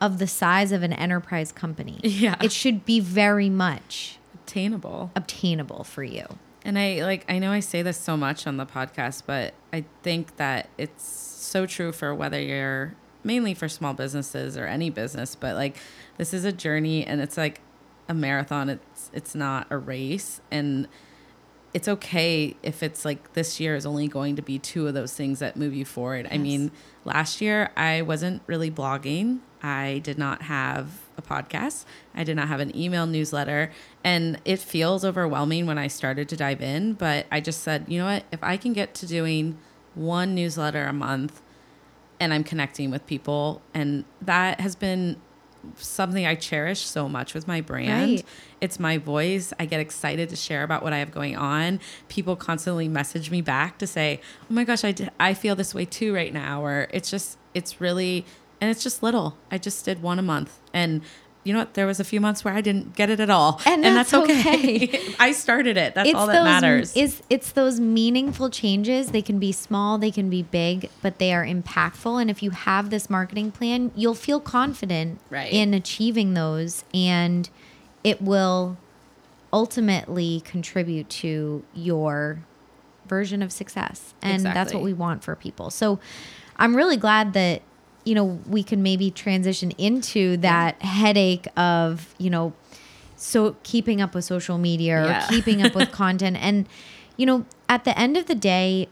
[0.00, 2.00] of the size of an enterprise company.
[2.02, 2.36] Yeah.
[2.42, 5.10] It should be very much Attainable.
[5.14, 6.24] obtainable for you.
[6.64, 9.84] And I like I know I say this so much on the podcast, but I
[10.02, 15.34] think that it's so true for whether you're mainly for small businesses or any business,
[15.34, 15.76] but like
[16.16, 17.60] this is a journey and it's like
[18.08, 18.68] a marathon.
[18.68, 20.88] It's it's not a race and
[21.72, 25.12] it's okay if it's like this year is only going to be two of those
[25.12, 26.26] things that move you forward.
[26.30, 26.72] I mean,
[27.04, 29.38] last year I wasn't really blogging.
[29.62, 31.84] I did not have a podcast.
[32.14, 33.70] I did not have an email newsletter.
[34.02, 36.94] And it feels overwhelming when I started to dive in.
[36.94, 38.24] But I just said, you know what?
[38.32, 39.58] If I can get to doing
[39.94, 41.40] one newsletter a month
[42.18, 45.16] and I'm connecting with people, and that has been
[45.76, 48.10] something I cherish so much with my brand.
[48.16, 48.24] Right.
[48.60, 49.52] It's my voice.
[49.58, 51.80] I get excited to share about what I have going on.
[52.08, 55.74] People constantly message me back to say, "Oh my gosh, I d- I feel this
[55.74, 58.24] way too right now." Or it's just it's really
[58.60, 59.36] and it's just little.
[59.50, 60.58] I just did one a month.
[60.72, 61.02] And
[61.42, 61.74] you know what?
[61.74, 63.60] There was a few months where I didn't get it at all.
[63.64, 65.00] And that's okay.
[65.18, 65.94] I started it.
[65.94, 66.92] That's all that matters.
[66.94, 69.08] It's it's those meaningful changes.
[69.12, 72.20] They can be small, they can be big, but they are impactful.
[72.20, 75.50] And if you have this marketing plan, you'll feel confident Right.
[75.52, 77.48] in achieving those, and
[78.04, 78.76] it will
[79.52, 82.40] ultimately contribute to your
[83.06, 84.14] version of success.
[84.22, 85.70] And that's what we want for people.
[85.70, 85.98] So
[86.56, 87.62] I'm really glad that
[88.10, 92.52] you know we can maybe transition into that headache of you know
[93.14, 95.28] so keeping up with social media or Yeah.
[95.28, 96.36] keeping up with content.
[96.40, 96.68] And
[97.16, 98.88] you know at the end of the day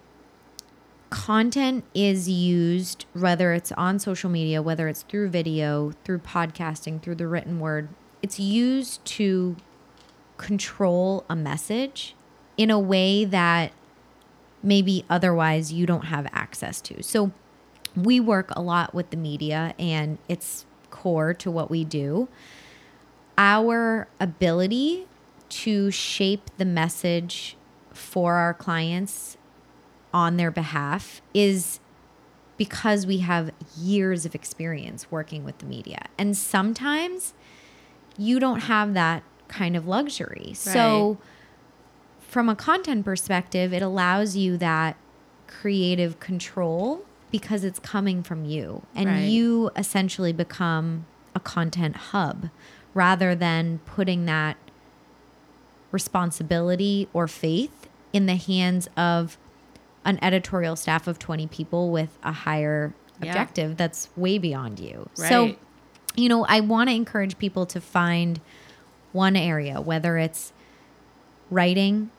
[1.10, 7.14] content is used whether it's on social media whether it's through video through podcasting through
[7.14, 7.88] the written word
[8.22, 9.56] it's used to
[10.36, 12.14] control a message
[12.56, 13.72] in a way that
[14.62, 17.02] maybe otherwise you don't have access to.
[17.02, 17.32] So
[17.96, 22.28] we work a lot with the media and it's core to what we do
[23.38, 25.06] our ability
[25.48, 27.56] to shape the message
[27.92, 29.36] for our clients
[30.12, 31.80] on their behalf is
[32.56, 36.06] because we have years of experience working with the media.
[36.18, 37.32] And sometimes
[38.18, 40.52] you don't have that kind of luxury.
[40.54, 41.18] So,
[42.20, 44.96] from a content perspective, it allows you that
[45.46, 48.82] creative control because it's coming from you.
[48.94, 49.20] And Right.
[49.28, 52.48] you essentially become a content hub
[52.94, 54.56] rather than putting that
[55.90, 59.38] responsibility or faith in the hands of
[60.04, 63.28] an editorial staff of 20 people with a higher Yeah.
[63.30, 65.08] objective that's way beyond you.
[65.14, 65.54] So,
[66.16, 68.40] you know, I want to encourage people to find
[69.12, 70.52] one area, whether it's
[71.50, 72.10] writing,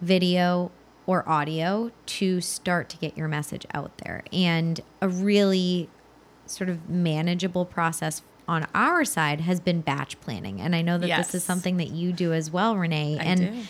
[0.00, 0.70] video,
[1.06, 4.22] or audio to start to get your message out there.
[4.32, 5.88] And a really
[6.46, 10.60] sort of manageable process on our side has been batch planning.
[10.60, 13.18] And I know that this is something that you do as well, Renee.
[13.18, 13.62] I and do.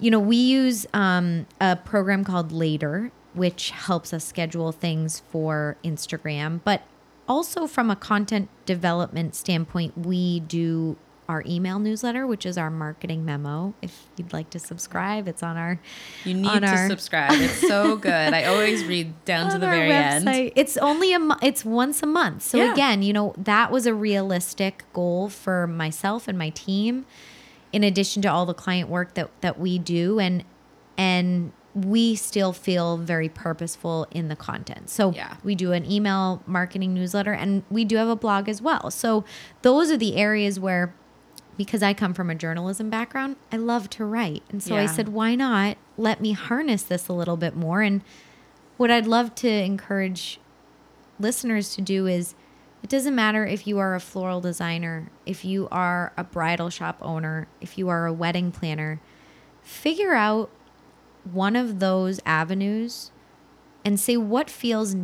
[0.00, 5.76] you know, we use um, a program called Later, which helps us schedule things for
[5.84, 6.60] Instagram.
[6.64, 6.82] But
[7.28, 10.96] also, from a content development standpoint, we do
[11.28, 13.74] our email newsletter, which is our marketing memo.
[13.80, 15.80] If you'd like to subscribe, it's on our
[16.24, 17.32] You need to our- subscribe.
[17.40, 18.34] It's so good.
[18.34, 20.28] I always read down to the very end.
[20.56, 22.42] It's only a it's once a month.
[22.42, 22.72] So Yeah.
[22.72, 27.06] again, you know, that was a realistic goal for myself and my team
[27.72, 30.44] in addition to all the client work that that we do and
[30.98, 34.90] and we still feel very purposeful in the content.
[34.90, 35.36] So Yeah.
[35.42, 38.90] we do an email marketing newsletter and we do have a blog as well.
[38.90, 39.24] So
[39.62, 40.94] those are the areas where
[41.56, 44.42] because I come from a journalism background, I love to write.
[44.48, 47.82] And so I said, why not let me harness this a little bit more?
[47.82, 48.02] And
[48.76, 50.40] what I'd love to encourage
[51.20, 52.34] listeners to do is
[52.82, 56.96] it doesn't matter if you are a floral designer, if you are a bridal shop
[57.00, 59.00] owner, if you are a wedding planner,
[59.62, 60.50] figure out
[61.30, 63.12] one of those avenues
[63.84, 64.96] and say what feels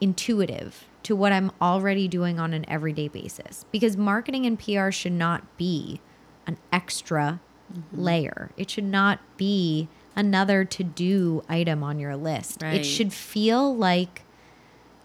[0.00, 3.64] intuitive to what I'm already doing on an everyday basis.
[3.70, 6.00] Because marketing and PR should not be
[6.48, 7.40] an extra
[7.72, 8.00] mm-hmm.
[8.02, 12.60] layer, it should not be another to do item on your list.
[12.60, 12.80] Right.
[12.80, 14.24] It should feel like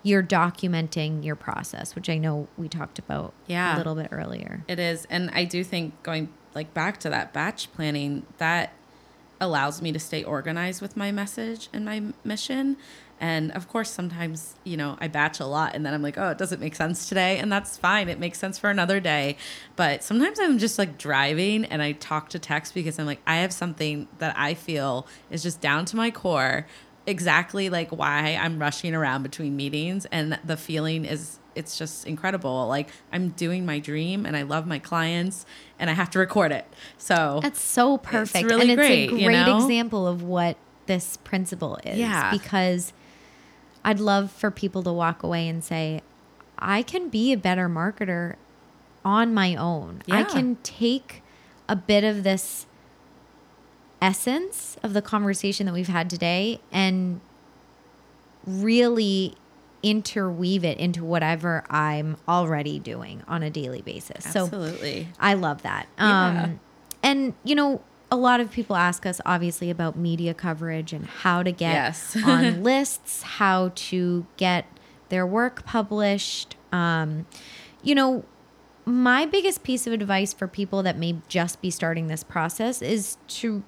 [0.01, 3.75] you're documenting your process, which I know we talked about Yeah.
[3.75, 4.63] a little bit earlier.
[4.67, 5.05] It is.
[5.07, 8.73] And I do think going like back to that batch planning, that
[9.39, 12.77] allows me to stay organized with my message and my mission.
[13.21, 16.29] And of course, sometimes, you know, I batch a lot and then I'm like, oh,
[16.29, 17.37] it doesn't make sense today.
[17.37, 18.09] And that's fine.
[18.09, 19.37] It makes sense for another day.
[19.75, 23.37] But sometimes I'm just like driving and I talk to text because I'm like, I
[23.37, 26.65] have something that I feel is just down to my core
[27.07, 32.67] exactly like why I'm rushing around between meetings and the feeling is it's just incredible.
[32.67, 35.45] Like I'm doing my dream and I love my clients
[35.77, 36.65] and I have to record it.
[36.97, 38.49] So That's so perfect.
[38.49, 39.57] really and great, it's a you great know?
[39.57, 41.97] example of what this principle is.
[41.97, 42.31] Yeah.
[42.31, 42.93] Because
[43.83, 46.01] I'd love for people to walk away and say,
[46.57, 48.35] I can be a better marketer
[49.03, 50.03] on my own.
[50.09, 51.23] I can take
[51.67, 52.67] a bit of this
[54.01, 57.21] essence of the conversation that we've had today and
[58.45, 59.35] really
[59.83, 64.23] interweave it into whatever I'm already doing on a daily basis.
[64.31, 65.07] So absolutely.
[65.19, 65.87] I love that.
[65.97, 66.43] Yeah.
[66.43, 66.59] Um,
[67.01, 71.41] and you know, a lot of people ask us obviously about media coverage and how
[71.41, 72.17] to get Yes.
[72.25, 74.65] on lists, how to get
[75.09, 76.57] their work published.
[76.73, 77.25] Um,
[77.81, 78.25] you know,
[78.85, 83.17] my biggest piece of advice for people that may just be starting this process is
[83.27, 83.63] to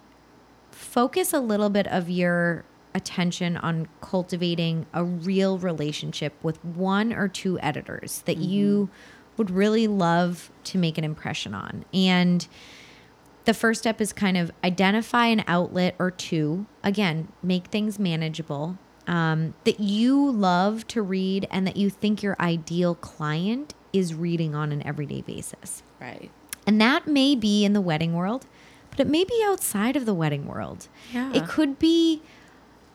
[0.72, 7.28] focus a little bit of your attention on cultivating a real relationship with one or
[7.28, 8.90] two editors that you
[9.38, 11.86] would really love to make an impression on.
[11.94, 12.48] And
[13.46, 16.66] the first step is kind of identify an outlet or two.
[16.84, 18.78] Again, make things manageable
[19.08, 24.56] um, that you love to read and that you think your ideal client is reading
[24.56, 25.84] on an everyday basis.
[26.00, 26.32] Right.
[26.66, 28.46] And that may be in the wedding world,
[28.90, 30.88] but it may be outside of the wedding world.
[31.14, 31.32] Yeah.
[31.34, 32.22] It could be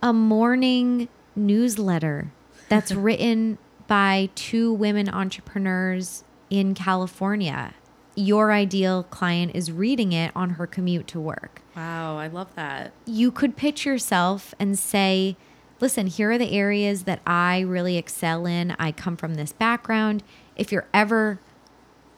[0.03, 2.33] a morning newsletter
[2.69, 7.75] that's written by two women entrepreneurs in California.
[8.19, 11.63] Your ideal client is reading it on her commute to work.
[11.77, 12.93] Wow, I love that.
[13.07, 15.37] You could pitch yourself and say,
[15.79, 18.75] listen, here are the areas that I really excel in.
[18.77, 20.25] I come from this background.
[20.57, 21.39] If you're ever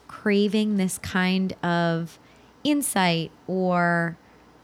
[0.07, 2.17] craving this kind of
[2.63, 4.17] insight or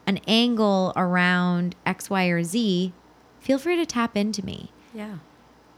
[0.07, 2.93] an angle around X, Y, or Z,
[3.39, 4.71] feel free to tap into me.
[4.91, 5.17] Yeah.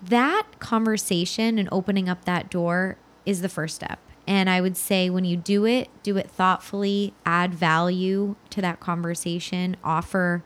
[0.01, 2.95] That conversation and opening up that door
[3.25, 3.99] is the first step.
[4.29, 8.79] And I would say when you do it, do it thoughtfully, add value to that
[8.79, 10.43] conversation, offer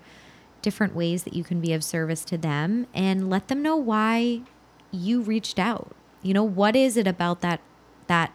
[0.62, 4.40] different ways that you can be of service to them, and let them know why
[4.90, 5.94] you reached out.
[6.22, 7.60] You know, what is it about that
[8.08, 8.32] that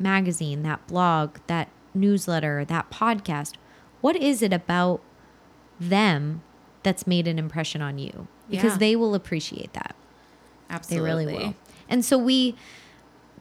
[0.00, 3.52] magazine, that blog, that newsletter, that podcast?
[4.00, 5.00] What is it about
[5.78, 6.42] them
[6.82, 8.26] that's made an impression on you?
[8.50, 8.78] Because Yeah.
[8.78, 9.94] they will appreciate that.
[10.68, 11.24] Absolutely.
[11.24, 11.54] They really will.
[11.88, 12.56] And so we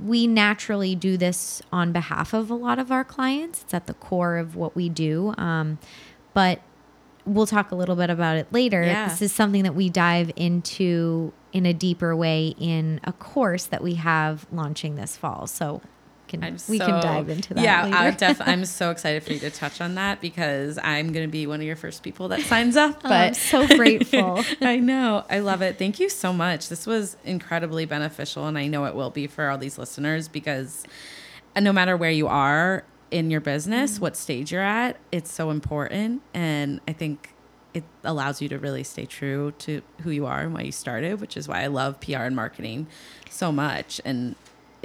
[0.03, 3.63] we naturally do this on behalf of a lot of our clients.
[3.63, 5.33] It's at the core of what we do.
[5.37, 5.79] Um,
[6.33, 6.61] but
[7.25, 8.83] we'll talk a little bit about it later.
[8.83, 9.07] Yeah.
[9.07, 13.81] This is something that we dive into in a deeper way in a course that
[13.81, 15.47] we have launching this fall.
[15.47, 15.81] So
[16.27, 17.63] can I'm we so- can dive into that.
[17.63, 17.97] Yeah, later.
[17.97, 21.31] I def- I'm so excited for you to touch on that because I'm going to
[21.31, 23.01] be one of your first people that signs up.
[23.05, 24.43] Oh, I'm so grateful.
[24.61, 25.23] I know.
[25.29, 25.77] I love it.
[25.77, 26.69] Thank you so much.
[26.69, 30.83] This was incredibly beneficial, and I know it will be for all these listeners because
[31.55, 35.51] uh, no matter where you are in your business, what stage you're at, it's so
[35.51, 36.21] important.
[36.33, 37.31] And I think
[37.73, 41.21] it allows you to really stay true to who you are and why you started,
[41.21, 42.87] which is why I love PR and marketing
[43.29, 43.99] so much.
[44.05, 44.35] And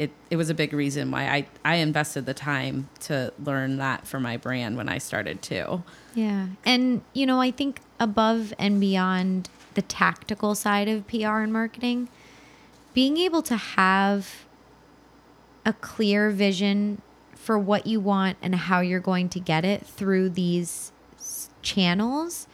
[0.01, 4.07] it, it was a big reason why I, I invested the time to learn that
[4.07, 5.83] for my brand when I started too.
[6.15, 6.47] Yeah.
[6.65, 12.09] And, you know, I think above and beyond the tactical side of PR and marketing,
[12.95, 14.47] being able to have
[15.67, 17.03] a clear vision
[17.35, 20.93] for what you want and how you're going to get it through these
[21.61, 22.47] channels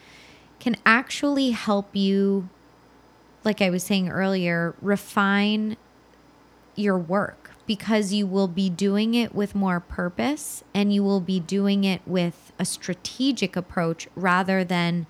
[0.59, 2.49] can actually help you,
[3.45, 5.77] like I was saying earlier, refine
[6.77, 11.41] your work because you will be doing it with more purpose and you will be
[11.41, 15.07] doing it with a strategic approach rather than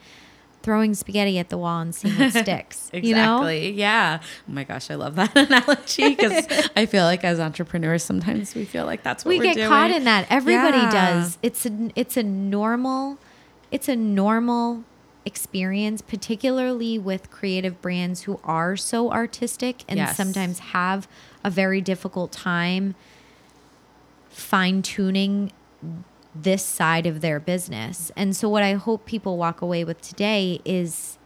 [0.62, 2.90] throwing spaghetti at the wall and seeing what sticks.
[2.92, 3.08] Exactly.
[3.08, 3.76] You know?
[3.78, 4.18] Yeah.
[4.22, 8.64] Oh my gosh, I love that analogy because I feel like as entrepreneurs, sometimes we
[8.64, 9.68] feel like that's what we get doing.
[9.68, 10.26] caught in that.
[10.30, 10.90] Everybody Yeah.
[10.90, 11.38] does.
[11.42, 13.18] It's a it's a normal
[13.70, 14.82] it's a normal
[15.24, 20.16] experience, particularly with creative brands who are so artistic and Yes.
[20.16, 21.06] sometimes have
[21.46, 22.94] a very difficult time
[24.28, 25.50] fine tuning
[26.34, 28.10] this side of their business.
[28.16, 31.16] And so what I hope people walk away with today is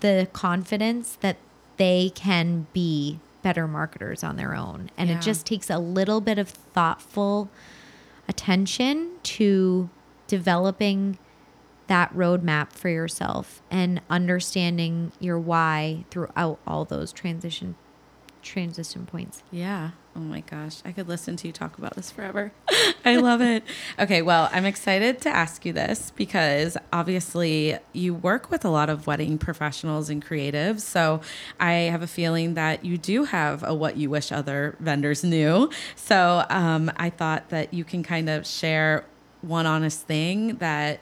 [0.00, 1.36] the confidence that
[1.76, 4.90] they can be better marketers on their own.
[4.96, 5.18] And Yeah.
[5.18, 7.48] it just takes a little bit of thoughtful
[8.26, 9.90] attention to
[10.26, 11.18] developing
[11.86, 17.74] that roadmap for yourself and understanding your why throughout all those transition
[18.44, 19.42] transition points.
[19.50, 19.90] Yeah.
[20.14, 20.80] Oh my gosh.
[20.84, 22.52] I could listen to you talk about this forever.
[23.04, 23.64] I love it.
[23.98, 24.22] Okay.
[24.22, 29.06] Well, I'm excited to ask you this because obviously you work with a lot of
[29.08, 30.80] wedding professionals and creatives.
[30.80, 31.20] So
[31.58, 35.70] I have a feeling that you do have a what you wish other vendors knew.
[35.96, 39.04] So um, I thought that you can kind of share
[39.40, 41.00] one honest thing that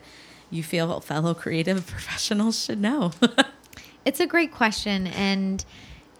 [0.49, 3.11] you feel fellow creative professionals should know.
[4.05, 5.07] It's a great question.
[5.07, 5.63] And,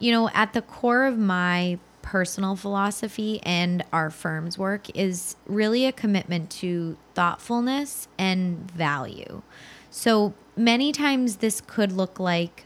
[0.03, 5.85] you know, at the core of my personal philosophy and our firm's work is really
[5.85, 9.41] a commitment to thoughtfulness and value.
[9.89, 12.65] So many times this could look like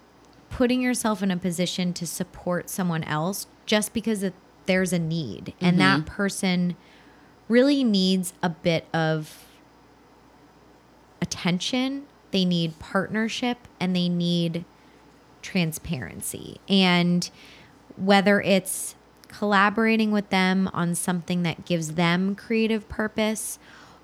[0.49, 4.33] putting yourself in a position to support someone else just because it,
[4.65, 5.99] there's a need and mm-hmm.
[5.99, 6.75] that person
[7.47, 9.45] really needs a bit of
[11.21, 14.65] attention, they need partnership, and they need
[15.47, 16.59] transparency.
[16.67, 17.29] And
[17.95, 18.95] whether it's
[19.29, 23.57] collaborating with them on something that gives them creative purpose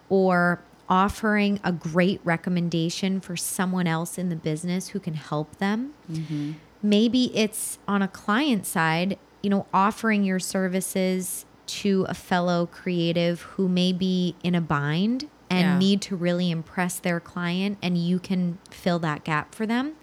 [0.10, 5.94] or offering a great recommendation for someone else in the business who can help them.
[6.12, 6.54] Mm-hmm.
[6.82, 13.42] Maybe it's on a client side, you know, offering your services to a fellow creative
[13.42, 15.78] who may be in a bind and Yeah.
[15.78, 19.94] need to really impress their client and you can fill that gap for them.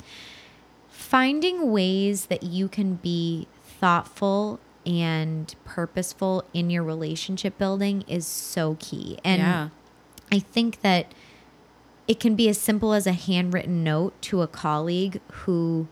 [1.10, 8.76] Finding ways that you can be thoughtful and purposeful in your relationship building is so
[8.78, 9.18] key.
[9.24, 9.68] And yeah.
[10.30, 11.12] I think that
[12.06, 15.88] it can be as simple as a handwritten note to a colleague who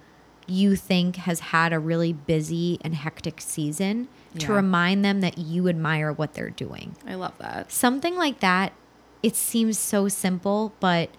[0.47, 4.07] you think has had a really busy and hectic season
[4.39, 6.95] to remind them that you admire what they're doing.
[7.05, 7.73] I love that.
[7.73, 8.73] Something like that,
[9.21, 11.11] it seems so simple, but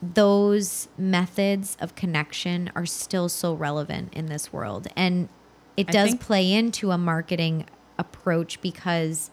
[0.00, 4.88] those methods of connection are still so relevant in this world.
[4.96, 5.28] And
[5.76, 7.66] it does play into a marketing
[7.98, 9.30] approach because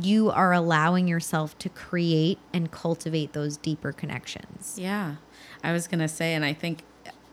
[0.00, 4.76] you are allowing yourself to create and cultivate those deeper connections.
[4.78, 5.16] Yeah.
[5.62, 6.82] I was going to say, and I think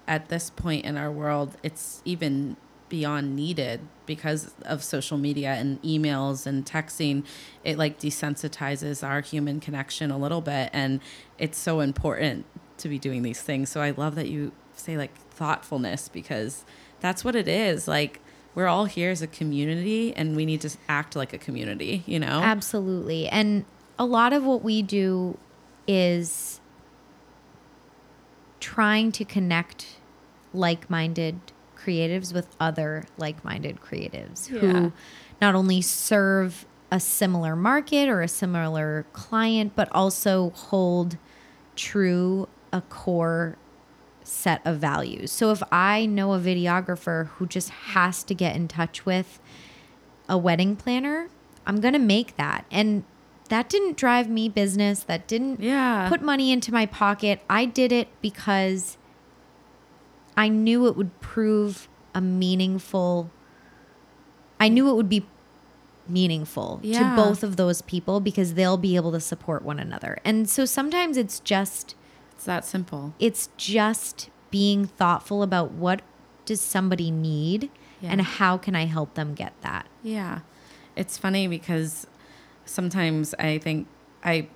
[0.08, 2.58] at this point in our world, it's even
[2.94, 7.26] beyond needed because of social media and emails and texting.
[7.64, 10.70] It like desensitizes our human connection a little bit.
[10.72, 11.02] And
[11.40, 12.46] it's so important
[12.78, 13.72] to be doing these things.
[13.72, 16.66] So I love that you say like thoughtfulness because
[17.00, 17.88] that's what it is.
[17.88, 18.20] Like,
[18.54, 22.20] we're all here as a community and we need to act like a community, you
[22.20, 22.42] know?
[22.44, 23.28] Absolutely.
[23.28, 23.66] And
[23.98, 25.40] a lot of what we do
[25.88, 26.62] is
[28.60, 29.96] trying to connect
[30.54, 31.40] like minded
[31.84, 34.60] creatives with other like minded creatives Yeah.
[34.60, 34.94] who
[35.42, 41.18] not only serve a similar market or a similar client, but also hold
[41.76, 43.58] true a core
[44.24, 45.32] set of values.
[45.32, 49.40] So if I know a videographer who just has to get in touch with
[50.30, 51.30] a wedding planner,
[51.66, 52.66] I'm going to make that.
[52.72, 53.04] And
[53.50, 55.04] that didn't drive me business.
[55.04, 56.08] That didn't Yeah.
[56.10, 57.42] put money into my pocket.
[57.50, 58.98] I did it because
[60.36, 63.30] I knew it would prove a meaningful
[64.60, 65.26] I knew it would be
[66.08, 67.10] meaningful Yeah.
[67.10, 70.18] to both of those people because they'll be able to support one another.
[70.24, 71.96] And so sometimes it's just
[72.34, 73.14] It's that simple.
[73.20, 76.02] it's just being thoughtful about what
[76.46, 77.70] does somebody need
[78.02, 78.12] Yeah.
[78.12, 79.88] and how can I help them get that.
[80.04, 80.40] Yeah.
[80.96, 82.06] It's funny because
[82.66, 83.88] sometimes I think
[84.24, 84.48] I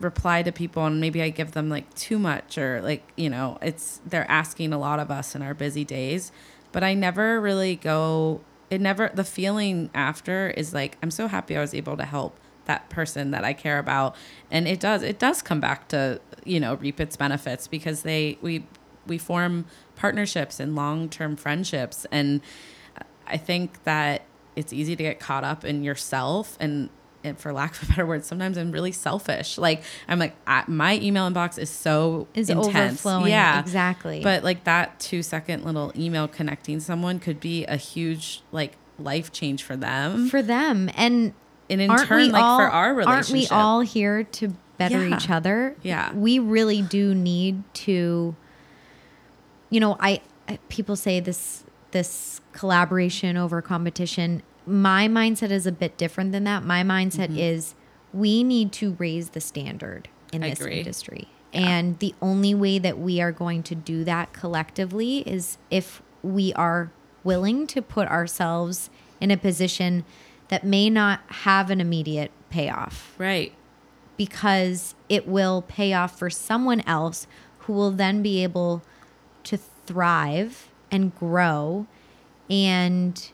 [0.00, 3.58] reply to people and maybe I give them like too much or like, you know,
[3.60, 6.32] it's they're asking a lot of us in our busy days,
[6.72, 8.40] but I never really go
[8.70, 12.38] it never the feeling after is like I'm so happy I was able to help
[12.66, 14.14] that person that I care about.
[14.50, 18.38] And it does it does come back to, you know, reap its benefits because they
[18.40, 18.64] we
[19.06, 19.64] we form
[19.96, 22.06] partnerships and long-term friendships.
[22.12, 22.40] And
[23.26, 24.22] I think that
[24.54, 26.90] it's easy to get caught up in yourself and,
[27.24, 29.58] and for lack of a better word, sometimes I'm really selfish.
[29.58, 32.68] Like I'm like I, my email inbox is so Is intense.
[33.04, 33.30] overflowing.
[33.30, 34.20] Yeah, Exactly.
[34.22, 39.30] But like that two second little email connecting someone could be a huge like life
[39.32, 40.28] change for them.
[40.28, 41.32] for them and
[41.70, 45.16] and in turn, like all, for our relationship, aren't we all here to better Yeah.
[45.16, 46.12] each other Yeah.
[46.14, 48.34] we really do need to
[49.70, 55.72] you know i I- people say this this collaboration over competition my mindset is a
[55.72, 56.64] bit different than that.
[56.64, 57.38] My mindset mm-hmm.
[57.38, 57.74] is
[58.12, 60.78] we need to raise the standard in I this agree.
[60.78, 61.28] industry.
[61.52, 66.52] And the only way that we are going to do that collectively is if we
[66.52, 66.92] are
[67.24, 68.90] willing to put ourselves
[69.20, 70.04] in a position
[70.48, 73.14] that may not have an immediate payoff.
[73.18, 73.54] Right?
[74.18, 77.26] because it will pay off for someone else
[77.60, 78.82] who will then be able
[79.44, 81.86] to thrive and grow
[82.50, 83.30] and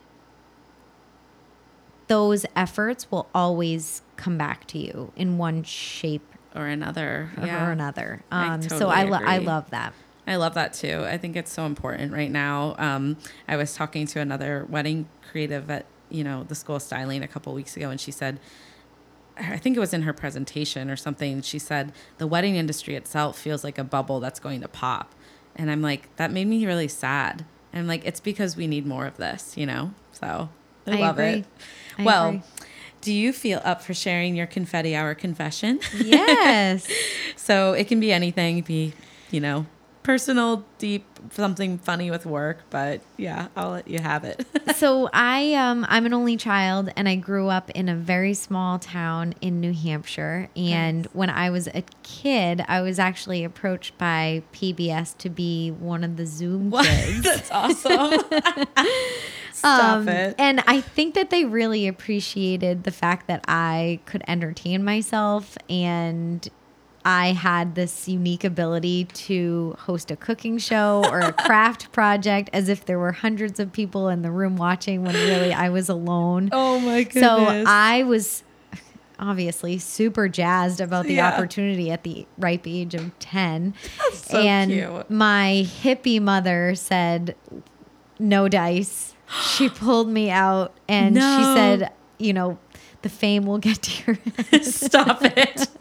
[2.07, 6.25] those efforts will always come back to you in one shape
[6.55, 7.69] Or another, or yeah.
[7.71, 8.23] another.
[8.31, 9.93] I Um, so I, lo- I love that.
[10.27, 11.03] I love that too.
[11.05, 12.75] I think it's so important right now.
[12.79, 17.21] Um, I was talking to another wedding creative at you know the school of styling
[17.23, 18.39] a couple weeks ago, and she said,
[19.37, 21.41] I think it was in her presentation or something.
[21.41, 25.13] She said the wedding industry itself feels like a bubble that's going to pop,
[25.55, 27.45] and I'm like that made me really sad.
[27.73, 29.93] And I'm like it's because we need more of this, you know.
[30.11, 30.49] So
[30.87, 31.39] I, I love agree.
[31.39, 31.45] it.
[31.97, 32.27] I well.
[32.29, 32.41] agree.
[33.01, 35.79] Do you feel up for sharing your confetti hour confession?
[35.95, 36.87] Yes.
[37.37, 38.93] So it can be anything, be,
[39.29, 39.67] you know,
[40.05, 44.45] personal, deep, something funny with work, but yeah, I'll let you have it.
[44.75, 48.79] so I um I'm an only child and I grew up in a very small
[48.79, 54.43] town in New Hampshire and when I was a kid I was actually approached by
[54.53, 57.21] PBS to be one of the Zoom kids.
[57.23, 58.23] That's awesome.
[59.65, 60.35] Stop Um, it.
[60.37, 66.47] And I think that they really appreciated the fact that I could entertain myself and
[67.07, 72.67] I had this unique ability to host a cooking show or a craft project as
[72.67, 76.49] if there were hundreds of people in the room watching when really I was alone.
[76.51, 77.21] Oh my goodness.
[77.23, 78.43] So I was
[79.19, 81.31] obviously super jazzed about the Yeah.
[81.31, 83.73] opportunity at the ripe age of 10.
[84.13, 85.09] so and cute.
[85.09, 87.35] my hippie mother said,
[88.19, 89.13] no dice.
[89.41, 91.37] She pulled me out and No.
[91.37, 92.57] she said, you know,
[93.01, 94.19] the fame will get to your
[94.51, 94.65] head.
[94.65, 95.67] Stop it.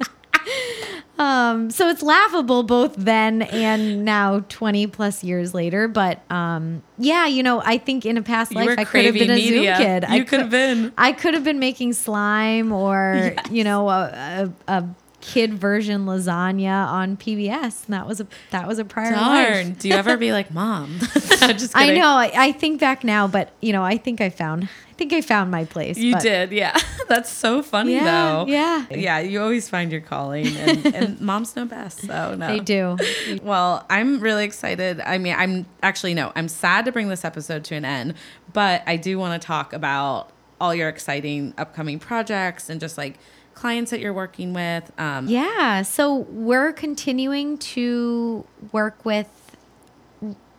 [1.17, 5.87] Um, so it's laughable both then and now 20 plus years later.
[5.87, 9.15] But um, yeah, you know, I think in a past You life I could have
[9.15, 9.77] been a media.
[9.77, 10.05] Zoom kid.
[10.05, 10.93] I could have been.
[10.99, 14.85] I could have been making slime or, you know, a, a, a
[15.25, 17.87] kid version lasagna on PBS.
[17.87, 19.69] And that was a that was a prior Darn.
[19.69, 19.79] life.
[19.79, 20.99] Do you ever be like, mom?
[21.41, 22.09] Just I know.
[22.09, 25.23] I, I think back now, but you know, I think I found I think I
[25.23, 25.97] found my place.
[25.99, 26.77] You but- did, yeah.
[27.09, 28.47] That's so funny Yeah, though.
[28.47, 28.87] yeah.
[28.91, 32.01] Yeah, you always find your calling and, and moms know best.
[32.07, 32.47] So no.
[32.47, 32.97] They do.
[33.43, 35.01] Well, I'm really excited.
[35.01, 38.15] I mean, I'm actually no, I'm sad to bring this episode to an end,
[38.53, 43.19] but I do want to talk about all your exciting upcoming projects and just like
[43.55, 44.91] clients that you're working with.
[44.99, 45.83] Um, Yeah.
[45.83, 49.29] So we're continuing to work with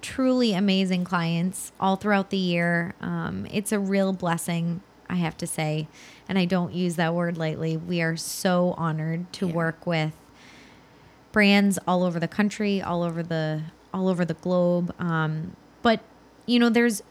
[0.01, 2.93] truly amazing clients all throughout the year.
[3.01, 5.87] Um, it's a real blessing, I have to say.
[6.29, 7.75] And I don't use that word lightly.
[7.77, 9.53] We are so honored to Yeah.
[9.53, 10.13] work with
[11.31, 13.61] brands all over the country, all over the
[13.93, 14.93] all over the globe.
[14.99, 16.01] Um, but
[16.45, 17.01] you know, there's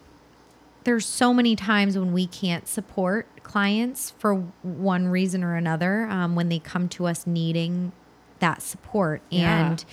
[0.85, 6.35] there's so many times when we can't support clients for one reason or another um,
[6.35, 7.93] when they come to us needing
[8.41, 9.71] that support Yeah.
[9.71, 9.85] and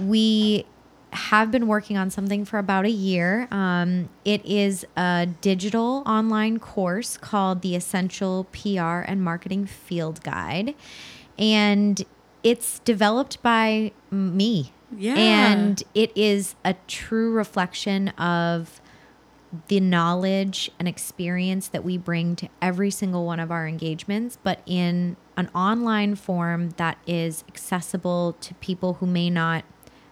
[0.00, 0.66] we
[1.12, 3.46] have been working on something for about a year.
[3.52, 10.74] Um, it is a digital online course called the Essential PR and Marketing Field Guide.
[11.38, 12.04] And
[12.42, 14.72] it's developed by me.
[14.96, 15.14] Yeah.
[15.14, 18.80] And it is a true reflection of
[19.68, 24.60] the knowledge and experience that we bring to every single one of our engagements, but
[24.66, 29.64] in an online form that is accessible to people who may not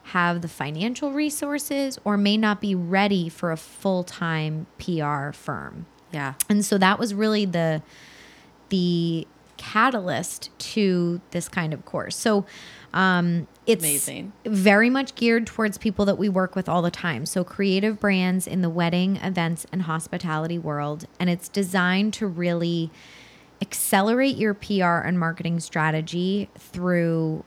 [0.04, 5.86] have the financial resources or may not be ready for a full-time PR firm.
[6.12, 6.34] Yeah.
[6.48, 7.82] And so that was really the
[8.68, 9.26] the
[9.58, 12.16] catalyst to this kind of course.
[12.16, 12.46] So
[12.94, 14.32] um, it's Amazing.
[14.44, 17.24] very much geared towards people that we work with all the time.
[17.26, 21.06] So creative brands in the wedding, events, and hospitality world.
[21.18, 22.90] And it's designed to really
[23.60, 27.44] accelerate your PR and marketing strategy through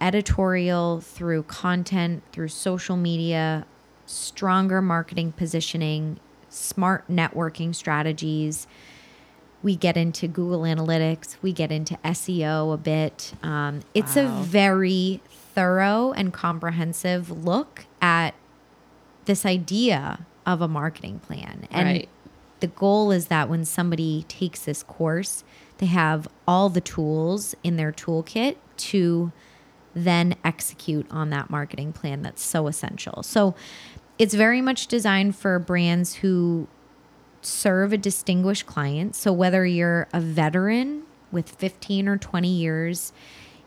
[0.00, 3.66] editorial, through content, through social media,
[4.06, 6.18] stronger marketing positioning,
[6.48, 8.66] smart networking strategies.
[9.62, 13.32] We get into Google Analytics, we get into SEO a bit.
[13.42, 15.20] Um, it's a very
[15.54, 18.34] thorough and comprehensive look at
[19.26, 21.68] this idea of a marketing plan.
[21.70, 22.08] And Right.
[22.60, 25.44] the goal is that when somebody takes this course,
[25.78, 29.30] they have all the tools in their toolkit to
[29.94, 33.22] then execute on that marketing plan that's so essential.
[33.22, 33.54] So
[34.18, 36.66] it's very much designed for brands who
[37.42, 39.14] serve a distinguished client.
[39.14, 43.12] So whether you're a veteran with 15 or 20 years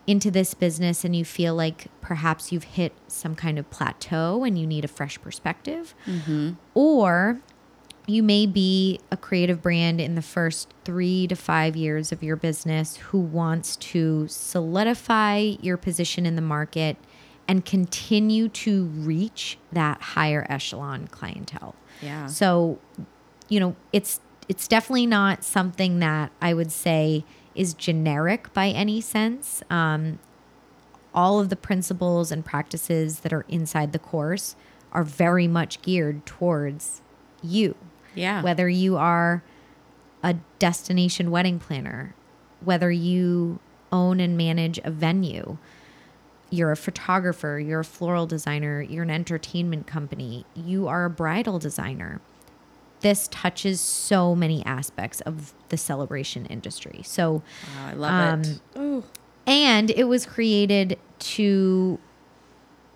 [0.06, 4.58] into this business and you feel like perhaps you've hit some kind of plateau and
[4.58, 6.52] you need a fresh perspective, mm-hmm.
[6.74, 7.40] or
[8.06, 12.36] you may be a creative brand in the first three to five years of your
[12.36, 16.96] business who wants to solidify your position in the market
[17.48, 21.74] and continue to reach that higher echelon clientele.
[22.00, 22.26] Yeah.
[22.26, 22.78] So,
[23.48, 27.24] you know, it's it's definitely not something that I would say
[27.54, 29.62] is generic by any sense.
[29.70, 30.18] Um,
[31.14, 34.54] all of the principles and practices that are inside the course
[34.92, 37.00] are very much geared towards
[37.42, 37.74] you.
[38.14, 38.42] Yeah.
[38.42, 39.42] Whether you are
[40.22, 42.14] a destination wedding planner,
[42.60, 43.58] whether you
[43.90, 45.56] own and manage a venue,
[46.50, 51.58] you're a photographer, you're a floral designer, you're an entertainment company, you are a bridal
[51.58, 52.20] designer.
[53.06, 57.02] This touches so many aspects of the celebration industry.
[57.04, 57.34] So,
[57.78, 58.60] Wow, I love Um, it.
[58.76, 59.04] Ooh.
[59.46, 60.98] and it was created
[61.36, 62.00] to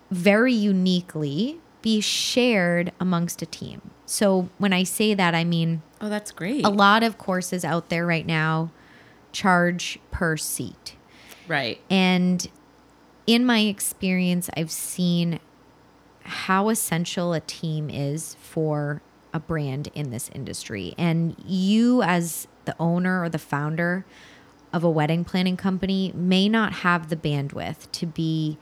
[0.09, 3.91] very uniquely be shared amongst a team.
[4.05, 6.65] So when I say that, I mean Oh, that's great.
[6.65, 8.69] a lot of courses out there right now
[9.31, 10.95] charge per seat.
[11.47, 11.79] Right.
[11.89, 12.49] And
[13.25, 15.39] in my experience, I've seen
[16.23, 19.01] how essential a team is for
[19.33, 20.93] a brand in this industry.
[20.97, 24.05] And you, as the owner or the founder
[24.73, 28.57] of a wedding planning company, may not have the bandwidth to be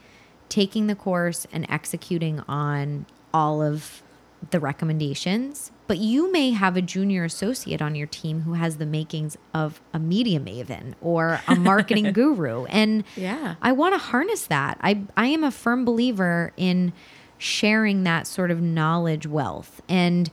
[0.48, 4.02] taking the course and executing on all of
[4.50, 8.86] the recommendations, but you may have a junior associate on your team who has the
[8.86, 12.64] makings of a media maven or a marketing guru.
[12.64, 13.56] And Yeah.
[13.60, 14.78] I want to harness that.
[14.80, 16.92] I I am a firm believer in
[17.38, 19.82] sharing that sort of knowledge wealth.
[19.88, 20.30] And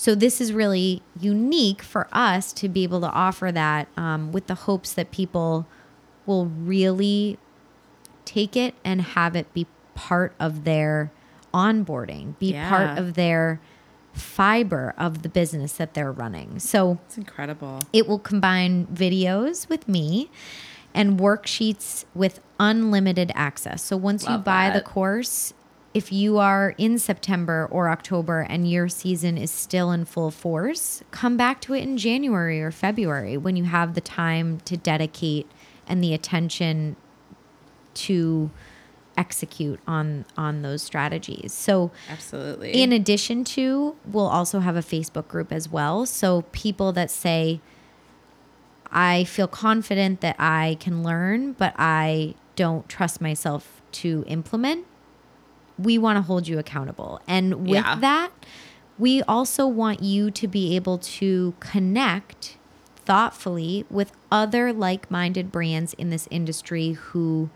[0.00, 4.46] so this is really unique for us to be able to offer that um, with
[4.46, 5.66] the hopes that people
[6.24, 7.36] will really
[8.24, 11.12] take it and have it be part of their
[11.52, 12.66] onboarding, be Yeah.
[12.70, 13.60] part of their
[14.14, 16.60] fiber of the business that they're running.
[16.60, 17.80] So It's incredible.
[17.92, 20.30] it will combine videos with me
[20.94, 23.82] and worksheets with unlimited access.
[23.82, 25.52] So once you Love buy the course,
[25.92, 31.02] if you are in September or October and your season is still in full force,
[31.10, 35.50] come back to it in January or February when you have the time to dedicate
[35.88, 36.94] and the attention
[37.92, 38.50] to
[39.16, 41.52] execute on on those strategies.
[41.52, 42.72] So Absolutely.
[42.72, 46.06] in addition to, we'll also have a Facebook group as well.
[46.06, 47.60] So people that say,
[48.92, 54.86] I feel confident that I can learn, but I don't trust myself to implement,
[55.82, 57.20] we want to hold you accountable.
[57.26, 57.96] And with Yeah.
[57.96, 58.30] that,
[58.98, 62.56] we also want you to be able to connect
[63.06, 67.48] thoughtfully with other like minded brands in this industry who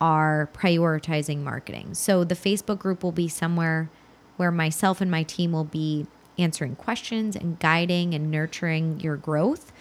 [0.00, 1.94] are prioritizing marketing.
[1.94, 3.88] So the Facebook group will be somewhere
[4.36, 6.06] where myself and my team will be
[6.38, 9.72] answering questions and guiding and nurturing your growth,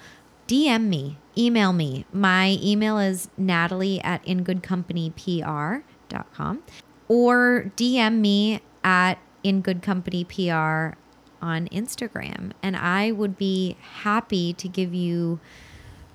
[0.48, 2.06] DM me, email me.
[2.14, 6.64] My email is natalie at ingoodcompanypr.com
[7.08, 10.98] or DM me at In Good Company PR
[11.42, 12.52] on Instagram.
[12.62, 15.40] And I would be happy to give you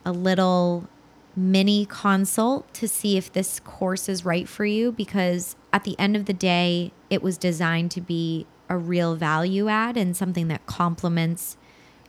[0.04, 0.88] a little
[1.36, 6.16] mini consult to see if this course is right for you because at the end
[6.16, 10.66] of the day, it was designed to be a real value add and something that
[10.66, 11.56] complements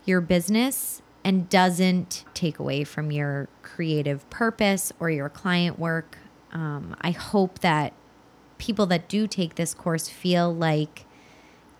[0.06, 6.18] your business and doesn't take away from your creative purpose or your client work.
[6.52, 7.94] Um, I hope that
[8.60, 11.06] people that do take this course feel like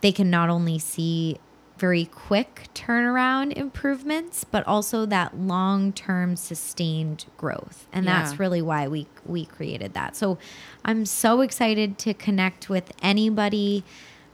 [0.02, 1.38] they can not only see
[1.78, 7.88] very quick turnaround improvements, but also that long-term sustained growth.
[7.94, 8.20] And Yeah.
[8.24, 10.16] that's really why we we created that.
[10.16, 10.38] So
[10.84, 13.84] I'm so excited to connect with anybody.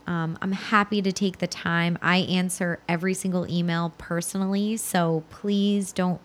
[0.08, 1.98] Um, I'm happy to take the time.
[2.02, 6.22] I answer every single email personally, so please don't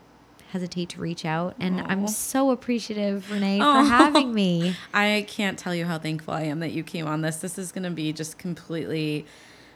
[0.53, 1.55] hesitate to reach out.
[1.61, 4.75] And I'm so appreciative, Renee, for having me.
[4.95, 7.37] I can't tell you how thankful I am that you came on this.
[7.37, 9.27] This is going to be just completely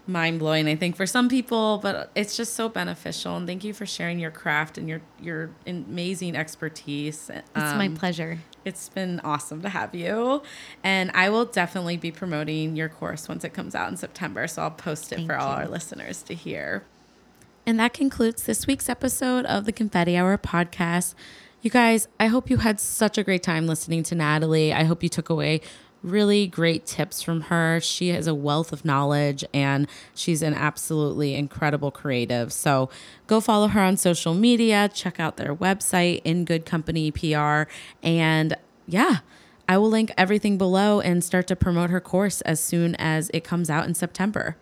[0.06, 3.36] mind blowing, I think, for some people, but it's just so beneficial.
[3.36, 7.30] And thank you for sharing your craft and your your amazing expertise.
[7.30, 8.38] It's my Um, pleasure.
[8.66, 10.42] It's been awesome to have you.
[10.82, 14.46] And I will definitely be promoting your course once it comes out in September.
[14.46, 15.62] So I'll post it Thank for all you.
[15.64, 16.84] our listeners to hear.
[17.66, 21.14] And that concludes this week's episode of the Confetti Hour podcast.
[21.62, 24.70] You guys, I hope you had such a great time listening to Natalie.
[24.70, 25.62] I hope you took away
[26.02, 27.80] really great tips from her.
[27.80, 32.52] She has a wealth of knowledge and she's an absolutely incredible creative.
[32.52, 32.90] So
[33.26, 37.62] go follow her on social media, check out their website, In Good Company PR.
[38.02, 38.54] And
[38.86, 39.20] yeah,
[39.66, 43.42] I will link everything below and start to promote her course as soon as it
[43.42, 44.58] comes out in September.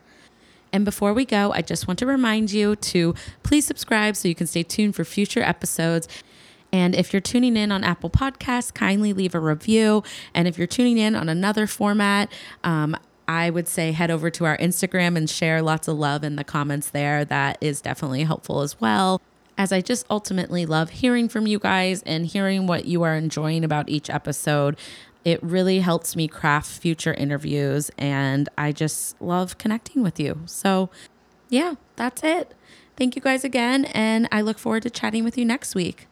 [0.72, 4.34] And before we go, I just want to remind you to please subscribe so you
[4.34, 6.08] can stay tuned for future episodes.
[6.72, 10.02] And if you're tuning in on Apple Podcasts, kindly leave a review.
[10.32, 12.32] And if you're tuning in on another format,
[12.64, 12.96] um,
[13.28, 16.44] I would say head over to our Instagram and share lots of love in the
[16.44, 17.24] comments there.
[17.24, 19.20] That is definitely helpful as well.
[19.58, 23.64] As I just ultimately love hearing from you guys and hearing what you are enjoying
[23.64, 24.78] about each episode.
[25.24, 30.40] It really helps me craft future interviews, and I just love connecting with you.
[30.46, 30.90] So,
[31.48, 32.54] yeah, that's it.
[32.96, 36.08] Thank you guys again, and I look forward to chatting with you next week.